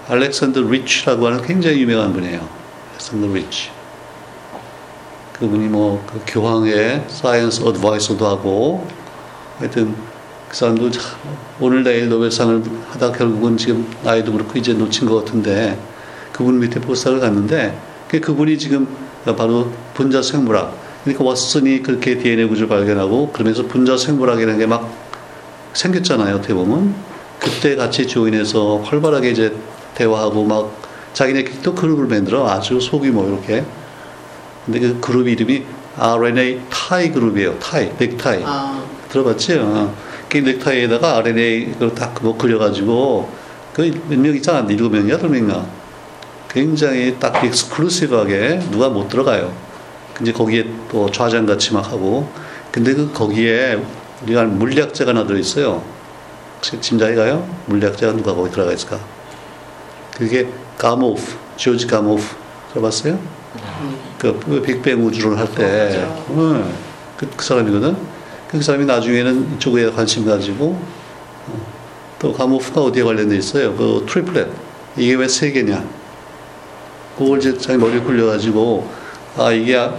알렉산더 0.07 0.61
리치라고 0.61 1.27
하는 1.27 1.43
굉장히 1.43 1.81
유명한 1.81 2.13
분이에요. 2.13 2.49
알렉산더 2.93 3.35
리치. 3.35 3.71
그분이 5.33 5.67
뭐 5.67 6.01
그 6.07 6.23
교황의 6.29 7.07
science 7.09 7.65
advisor도 7.65 8.25
하고 8.25 8.87
하여튼 9.59 9.97
그 10.55 10.59
사람도 10.59 10.89
참 10.93 11.03
오늘 11.59 11.83
내일 11.83 12.09
노벨상을 12.09 12.63
하다 12.91 13.11
결국은 13.11 13.57
지금 13.57 13.91
나이도 14.05 14.33
그렇고 14.33 14.57
이제 14.57 14.73
놓친 14.73 15.05
것 15.09 15.25
같은데 15.25 15.77
그분 16.33 16.61
밑에 16.61 16.79
포스닥을 16.81 17.19
갔는데 17.19 17.77
그 18.07 18.21
그분이 18.21 18.57
지금 18.57 18.87
바로 19.25 19.73
분자 19.95 20.23
생물학. 20.23 20.73
그러니까 21.03 21.25
왓슨이 21.25 21.83
그렇게 21.83 22.19
DNA 22.19 22.47
구조를 22.47 22.69
발견하고 22.69 23.33
그러면서 23.33 23.65
분자 23.67 23.97
생물학이라는 23.97 24.61
게 24.61 24.67
막 24.67 24.89
생겼잖아요 25.73 26.37
어떻게 26.37 26.55
보면. 26.55 26.95
그때 27.41 27.75
같이 27.75 28.07
조인해서 28.07 28.79
활발하게 28.85 29.31
이제 29.31 29.57
대화하고 29.97 30.45
막 30.45 30.73
자기네끼리 31.15 31.63
또 31.63 31.75
그룹을 31.75 32.07
만들어. 32.07 32.49
아주 32.49 32.81
소규모 32.81 33.27
이렇게. 33.27 33.65
근데 34.67 34.79
그 34.79 35.01
그룹 35.01 35.27
이름이 35.27 35.65
RNA 35.99 36.61
타이 36.71 37.11
그룹이에요 37.11 37.59
타이 37.59 37.91
넥타이 37.99 38.43
아, 38.45 38.85
들어봤지? 39.09 39.59
어. 39.59 39.93
그 40.35 40.39
넥타이에다가 40.39 41.19
RNA 41.19 41.73
그걸 41.75 41.95
딱뭐 41.95 42.37
그려가지고 42.37 43.31
그 43.73 43.83
몇 44.09 44.19
명 44.19 44.35
있잖아 44.35 44.67
일곱 44.69 44.91
명 44.91 45.09
여덟 45.09 45.31
명인가 45.31 45.65
굉장히 46.53 47.17
딱 47.21 47.45
익스클루시브하게 47.45 48.61
누가 48.73 48.89
못 48.89 49.09
들어가요. 49.09 49.53
근데 50.13 50.33
거기에 50.33 50.67
또 50.91 51.09
좌장 51.11 51.47
같이 51.47 51.73
막 51.73 51.89
하고 51.91 52.29
근데 52.73 52.95
그 52.95 53.13
거기에 53.13 53.79
우리가 54.25 54.45
물리학자가 54.45 55.11
하나 55.11 55.25
들어 55.27 55.39
있어요. 55.39 55.83
혹시 56.57 56.81
짐작이 56.81 57.15
가요? 57.15 57.49
물리학자가 57.67 58.13
누가 58.17 58.35
거기 58.35 58.51
들어가 58.51 58.73
있을까? 58.73 58.99
그게 60.17 60.49
가모프, 60.79 61.21
조지 61.57 61.87
가모프 61.87 62.23
들어봤어요? 62.73 63.19
그, 64.19 64.41
그 64.41 64.63
빅뱅 64.63 65.05
우주를 65.05 65.39
할 65.39 65.49
때, 65.53 65.63
맞아. 65.87 66.25
응, 66.31 66.73
그, 67.17 67.29
그 67.37 67.45
사람이거든. 67.45 67.97
그 68.55 68.63
사람이 68.63 68.85
나중에는 68.85 69.57
이쪽에 69.57 69.91
관심 69.91 70.25
가지고 70.25 70.79
어, 71.49 71.67
또 72.21 72.33
가모프가 72.33 72.83
어디에 72.83 73.03
관련돼 73.03 73.37
있어요? 73.37 73.75
그 73.75 74.07
triplet 74.09 74.49
이게 74.97 75.15
왜 75.17 75.27
세 75.27 75.51
개냐? 75.51 75.85
그걸 77.19 77.39
이제 77.39 77.59
자기 77.59 77.79
머리에 77.79 77.99
굴려가지고 77.99 78.89
아 79.39 79.51
이게 79.51 79.77
아- 79.77 79.93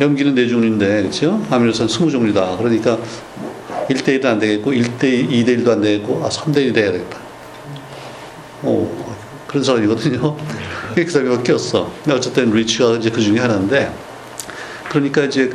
염기는 0.00 0.36
네 0.36 0.46
종류인데 0.46 1.02
그렇죠? 1.02 1.44
아미노산 1.50 1.88
20종류다. 1.88 2.58
그러니까 2.58 2.96
1대1도 3.90 4.24
안 4.26 4.38
되겠고 4.38 4.70
1대 4.70 5.28
2대1도 5.28 5.68
안 5.70 5.80
되겠고 5.80 6.24
아 6.24 6.28
3대1 6.28 6.72
돼야 6.72 6.92
되겠다. 6.92 7.18
오 8.62 8.88
그런 9.48 9.64
사람이거든요. 9.64 10.36
그 10.94 11.10
사람이 11.10 11.42
꼈어. 11.42 11.90
어쨌든 12.08 12.52
리치가 12.52 12.92
이제 12.98 13.10
그 13.10 13.20
중에 13.20 13.40
하나인데 13.40 13.92
그러니까 14.90 15.24
이제 15.24 15.50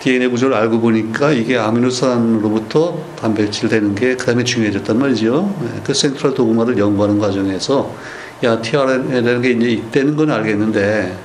DNA 0.00 0.28
구조를 0.28 0.56
알고 0.56 0.80
보니까 0.80 1.30
이게 1.32 1.58
아미노산으로부터 1.58 2.98
단백질 3.18 3.68
되는 3.68 3.94
게 3.94 4.16
그 4.16 4.24
다음에 4.26 4.42
중요해졌단 4.44 4.98
말이죠. 4.98 5.54
네, 5.60 5.80
그 5.84 5.92
센트럴 5.92 6.34
도구마를 6.34 6.78
연구하는 6.78 7.18
과정에서 7.18 7.94
야 8.42 8.60
tRNA라는 8.60 9.42
게 9.42 9.50
이제 9.50 9.68
있다는 9.68 10.16
건 10.16 10.30
알겠는데 10.30 11.16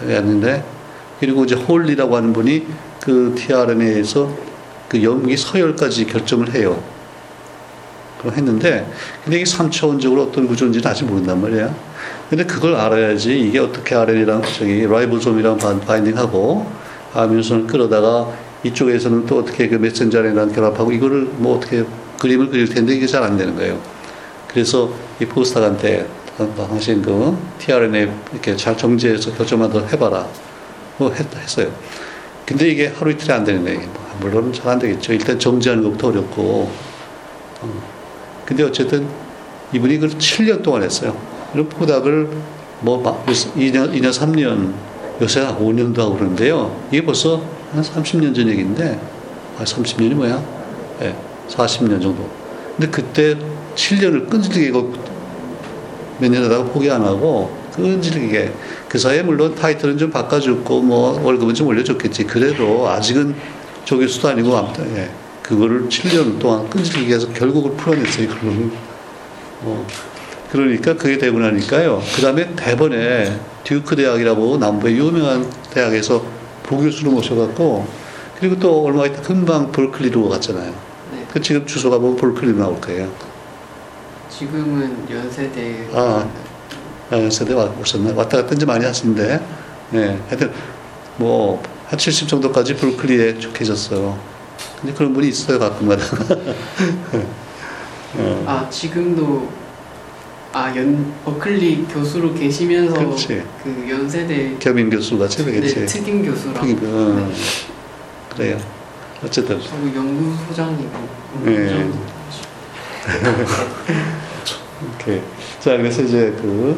알겠는데 0.00 0.64
그리고 1.20 1.44
이제 1.44 1.54
홀리라고 1.54 2.16
하는 2.16 2.32
분이 2.32 2.66
그 3.00 3.34
tRNA에서 3.38 4.36
그 4.88 5.02
염기 5.02 5.36
서열까지 5.36 6.06
결정을 6.06 6.52
해요. 6.54 6.82
그걸 8.18 8.32
했는데 8.36 8.90
근데 9.22 9.36
이게 9.40 9.44
3차원적으로 9.44 10.28
어떤 10.28 10.48
구조인지는 10.48 10.90
아직 10.90 11.04
모른단 11.04 11.40
말이야. 11.40 11.72
근데 12.28 12.44
그걸 12.44 12.74
알아야지 12.74 13.38
이게 13.38 13.60
어떻게 13.60 13.94
RNA랑 13.94 14.42
저기 14.58 14.84
라이보솜이랑 14.86 15.56
반- 15.58 15.80
바인딩하고 15.80 16.87
아미노산을 17.14 17.66
끌어다가 17.66 18.32
이쪽에서는 18.64 19.26
또 19.26 19.38
어떻게 19.38 19.68
그 19.68 19.76
메신저 19.76 20.18
RNA랑 20.18 20.52
결합하고 20.52 20.92
이거를 20.92 21.28
뭐 21.36 21.56
어떻게 21.56 21.84
그림을 22.18 22.50
그릴 22.50 22.68
텐데 22.68 22.94
이게 22.94 23.06
잘 23.06 23.22
안 23.22 23.36
되는 23.36 23.54
거예요. 23.54 23.80
그래서 24.48 24.90
이 25.20 25.24
포스닥한테 25.24 26.06
당신 26.56 27.02
그 27.02 27.36
tRNA 27.58 28.08
이렇게 28.32 28.56
잘 28.56 28.76
정제해서 28.76 29.32
결정만 29.34 29.70
더 29.70 29.80
해봐라. 29.86 30.26
뭐 30.98 31.12
했, 31.12 31.26
했어요. 31.36 31.70
근데 32.44 32.68
이게 32.68 32.88
하루 32.88 33.10
이틀이 33.10 33.32
안 33.32 33.44
되는 33.44 33.62
거예요. 33.62 33.80
뭐 33.80 34.16
물론 34.20 34.52
잘 34.52 34.68
안 34.68 34.78
되겠죠. 34.78 35.12
일단 35.12 35.38
정제하는 35.38 35.84
것부터 35.84 36.08
어렵고. 36.08 36.70
어. 37.60 37.82
근데 38.44 38.62
어쨌든 38.64 39.06
이분이 39.72 39.98
그걸 39.98 40.18
7년 40.18 40.62
동안 40.62 40.82
했어요. 40.82 41.16
포닥을 41.52 42.28
뭐막 42.80 43.26
2년, 43.26 43.92
2년, 43.92 44.10
3년, 44.10 44.72
요새 45.20 45.40
5년도 45.40 45.98
하고 45.98 46.14
그러는데요. 46.14 46.80
이게 46.90 47.04
벌써 47.04 47.42
한 47.72 47.82
30년 47.82 48.34
전 48.34 48.48
얘기인데, 48.48 48.98
아, 49.58 49.64
30년이 49.64 50.14
뭐야? 50.14 50.42
예, 51.02 51.14
40년 51.48 52.00
정도. 52.00 52.28
근데 52.76 52.90
그때 52.90 53.36
7년을 53.74 54.28
끈질기게 54.28 54.68
이거 54.68 54.90
몇년 56.18 56.44
하다가 56.44 56.64
포기 56.64 56.90
안 56.90 57.02
하고 57.02 57.56
끈질기게 57.74 58.52
그 58.88 58.98
사이에 58.98 59.22
물론 59.22 59.54
타이틀은 59.54 59.98
좀 59.98 60.10
바꿔줬고 60.10 60.82
뭐 60.82 61.20
월급은 61.22 61.54
좀 61.54 61.68
올려줬겠지. 61.68 62.24
그래도 62.24 62.88
아직은 62.88 63.34
조교수도 63.84 64.28
아니고 64.28 64.56
아무튼 64.56 64.96
예. 64.96 65.10
그거를 65.42 65.88
7년 65.88 66.38
동안 66.38 66.68
끈질기게 66.68 67.14
해서 67.14 67.28
결국을 67.32 67.72
풀어냈어요. 67.72 68.28
그거를. 68.28 68.70
어. 69.62 69.86
그러니까 70.50 70.94
그게 70.94 71.18
되고 71.18 71.38
나니까요. 71.38 72.02
그 72.16 72.22
다음에 72.22 72.54
대번에 72.56 73.38
듀크 73.64 73.94
대학이라고 73.96 74.56
남부의 74.58 74.96
유명한 74.96 75.50
대학에서 75.70 76.24
부교수로 76.62 77.10
모셔갖고 77.10 77.86
그리고 78.38 78.58
또 78.58 78.84
얼마 78.84 79.04
있다 79.06 79.20
금방 79.22 79.70
볼클리로 79.72 80.28
갔잖아요. 80.28 80.70
네. 81.12 81.26
그 81.30 81.40
지금 81.40 81.66
주소가 81.66 81.98
뭐 81.98 82.14
볼클리로 82.16 82.58
나올 82.58 82.80
거예요. 82.80 83.10
지금은 84.30 85.06
연세대 85.10 85.88
아. 85.92 86.26
아, 87.10 87.30
세대 87.30 87.54
와- 87.54 87.64
오셨나요? 87.80 88.14
왔다 88.14 88.36
갔다 88.42 88.54
이제 88.54 88.66
많이 88.66 88.84
하시는데, 88.84 89.40
네. 89.92 90.20
하여튼, 90.28 90.52
뭐, 91.16 91.62
한 91.86 91.98
70 91.98 92.28
정도까지 92.28 92.76
브루클리에 92.76 93.38
쭉 93.38 93.50
계셨어요. 93.54 94.18
근데 94.78 94.92
그런 94.94 95.14
분이 95.14 95.26
있어요, 95.28 95.58
가끔가다. 95.58 96.04
어, 98.18 98.44
아 98.46 98.68
지금도 98.68 99.48
아 100.58 100.74
연 100.76 101.12
버클리 101.24 101.86
교수로 101.88 102.34
계시면서 102.34 102.94
그렇지. 102.94 103.42
그 103.62 103.86
연세대 103.88 104.56
겸임 104.58 104.90
교수 104.90 105.16
같이 105.16 105.44
네. 105.44 105.86
특임 105.86 106.24
교수라고 106.24 106.66
특임, 106.66 106.78
어, 106.84 107.28
네. 107.30 107.34
그래요. 108.34 108.58
어쨌든. 109.24 109.60
저도 109.60 109.86
연구소장이고 109.94 110.90
네. 111.44 111.54
연구소장이고. 111.70 111.98
오케이. 114.94 115.20
자, 115.60 115.76
그래서 115.76 116.02
이제 116.02 116.34
그, 116.40 116.76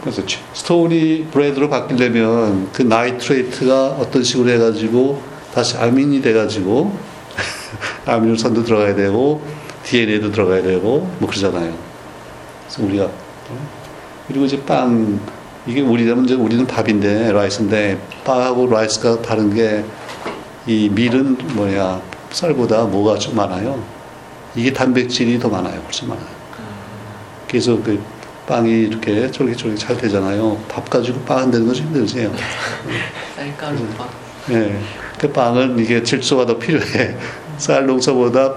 그래서 0.00 0.24
치- 0.24 0.38
stone이 0.52 1.26
bread로 1.32 1.68
바뀌려면 1.68 2.68
그 2.72 2.82
nitrate가 2.82 3.88
어떤 3.98 4.22
식으로 4.22 4.48
해가지고 4.50 5.20
다시 5.52 5.76
아민이 5.76 6.22
돼가지고 6.22 6.96
아미노산도 8.06 8.62
들어가야 8.64 8.94
되고 8.94 9.42
DNA도 9.84 10.30
들어가야 10.32 10.62
되고 10.62 11.10
뭐 11.18 11.28
그러잖아요. 11.28 11.85
그래서 12.66 12.82
우리가 12.82 13.04
어? 13.04 13.68
그리고 14.28 14.44
이제 14.44 14.62
빵 14.64 15.20
이게 15.66 15.80
우리라면 15.80 16.24
이제 16.24 16.34
우리는 16.34 16.66
밥인데 16.66 17.32
rice인데 17.32 17.98
빵하고 18.24 18.66
rice가 18.68 19.22
다른 19.22 19.54
게 19.54 19.84
이 20.66 20.88
밀은 20.88 21.38
뭐야 21.54 22.02
쌀보다 22.30 22.84
뭐가 22.84 23.16
좀 23.18 23.36
많아요. 23.36 23.82
이게 24.56 24.72
단백질이 24.72 25.38
더 25.38 25.48
많아요. 25.48 25.80
훨씬 25.80 26.08
많아요. 26.08 26.26
그래서 27.48 27.80
그 27.82 28.02
빵이 28.48 28.70
이렇게 28.70 29.30
쫄깃쫄깃 29.30 29.78
잘 29.78 29.96
되잖아요. 29.96 30.58
밥 30.68 30.90
가지고 30.90 31.20
빵안 31.20 31.52
되는 31.52 31.66
거 31.68 31.72
힘들지. 31.72 32.28
쌀가루밥 33.36 34.10
예. 34.50 34.80
그 35.18 35.30
빵은 35.30 35.78
이게 35.78 36.02
질소가 36.02 36.46
더 36.46 36.58
필요해. 36.58 37.16
쌀 37.58 37.86
농사보다 37.86 38.54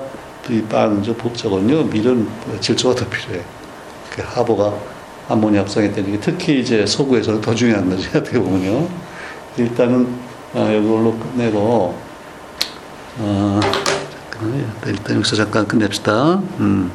이 0.49 0.63
빵은 0.63 1.03
좀 1.03 1.15
복잡거든요. 1.15 1.83
밀은 1.83 2.27
질소가 2.59 2.95
더 2.95 3.07
필요해. 3.07 3.43
그 4.11 4.21
하보가 4.25 4.73
암모니아 5.29 5.61
합성이 5.61 5.91
되는 5.91 6.11
게 6.11 6.19
특히 6.19 6.59
이제 6.59 6.85
소구에서는 6.85 7.41
더 7.41 7.53
중요한 7.53 7.89
거죠. 7.89 8.09
어떻게 8.17 8.39
보면요. 8.39 8.87
일단은 9.57 10.07
어, 10.53 10.69
이걸로 10.71 11.15
끝내고 11.17 11.95
어. 13.19 13.59
일단 14.85 15.17
여기서 15.17 15.35
잠깐 15.35 15.67
끝냅시다. 15.67 16.41
음. 16.59 16.91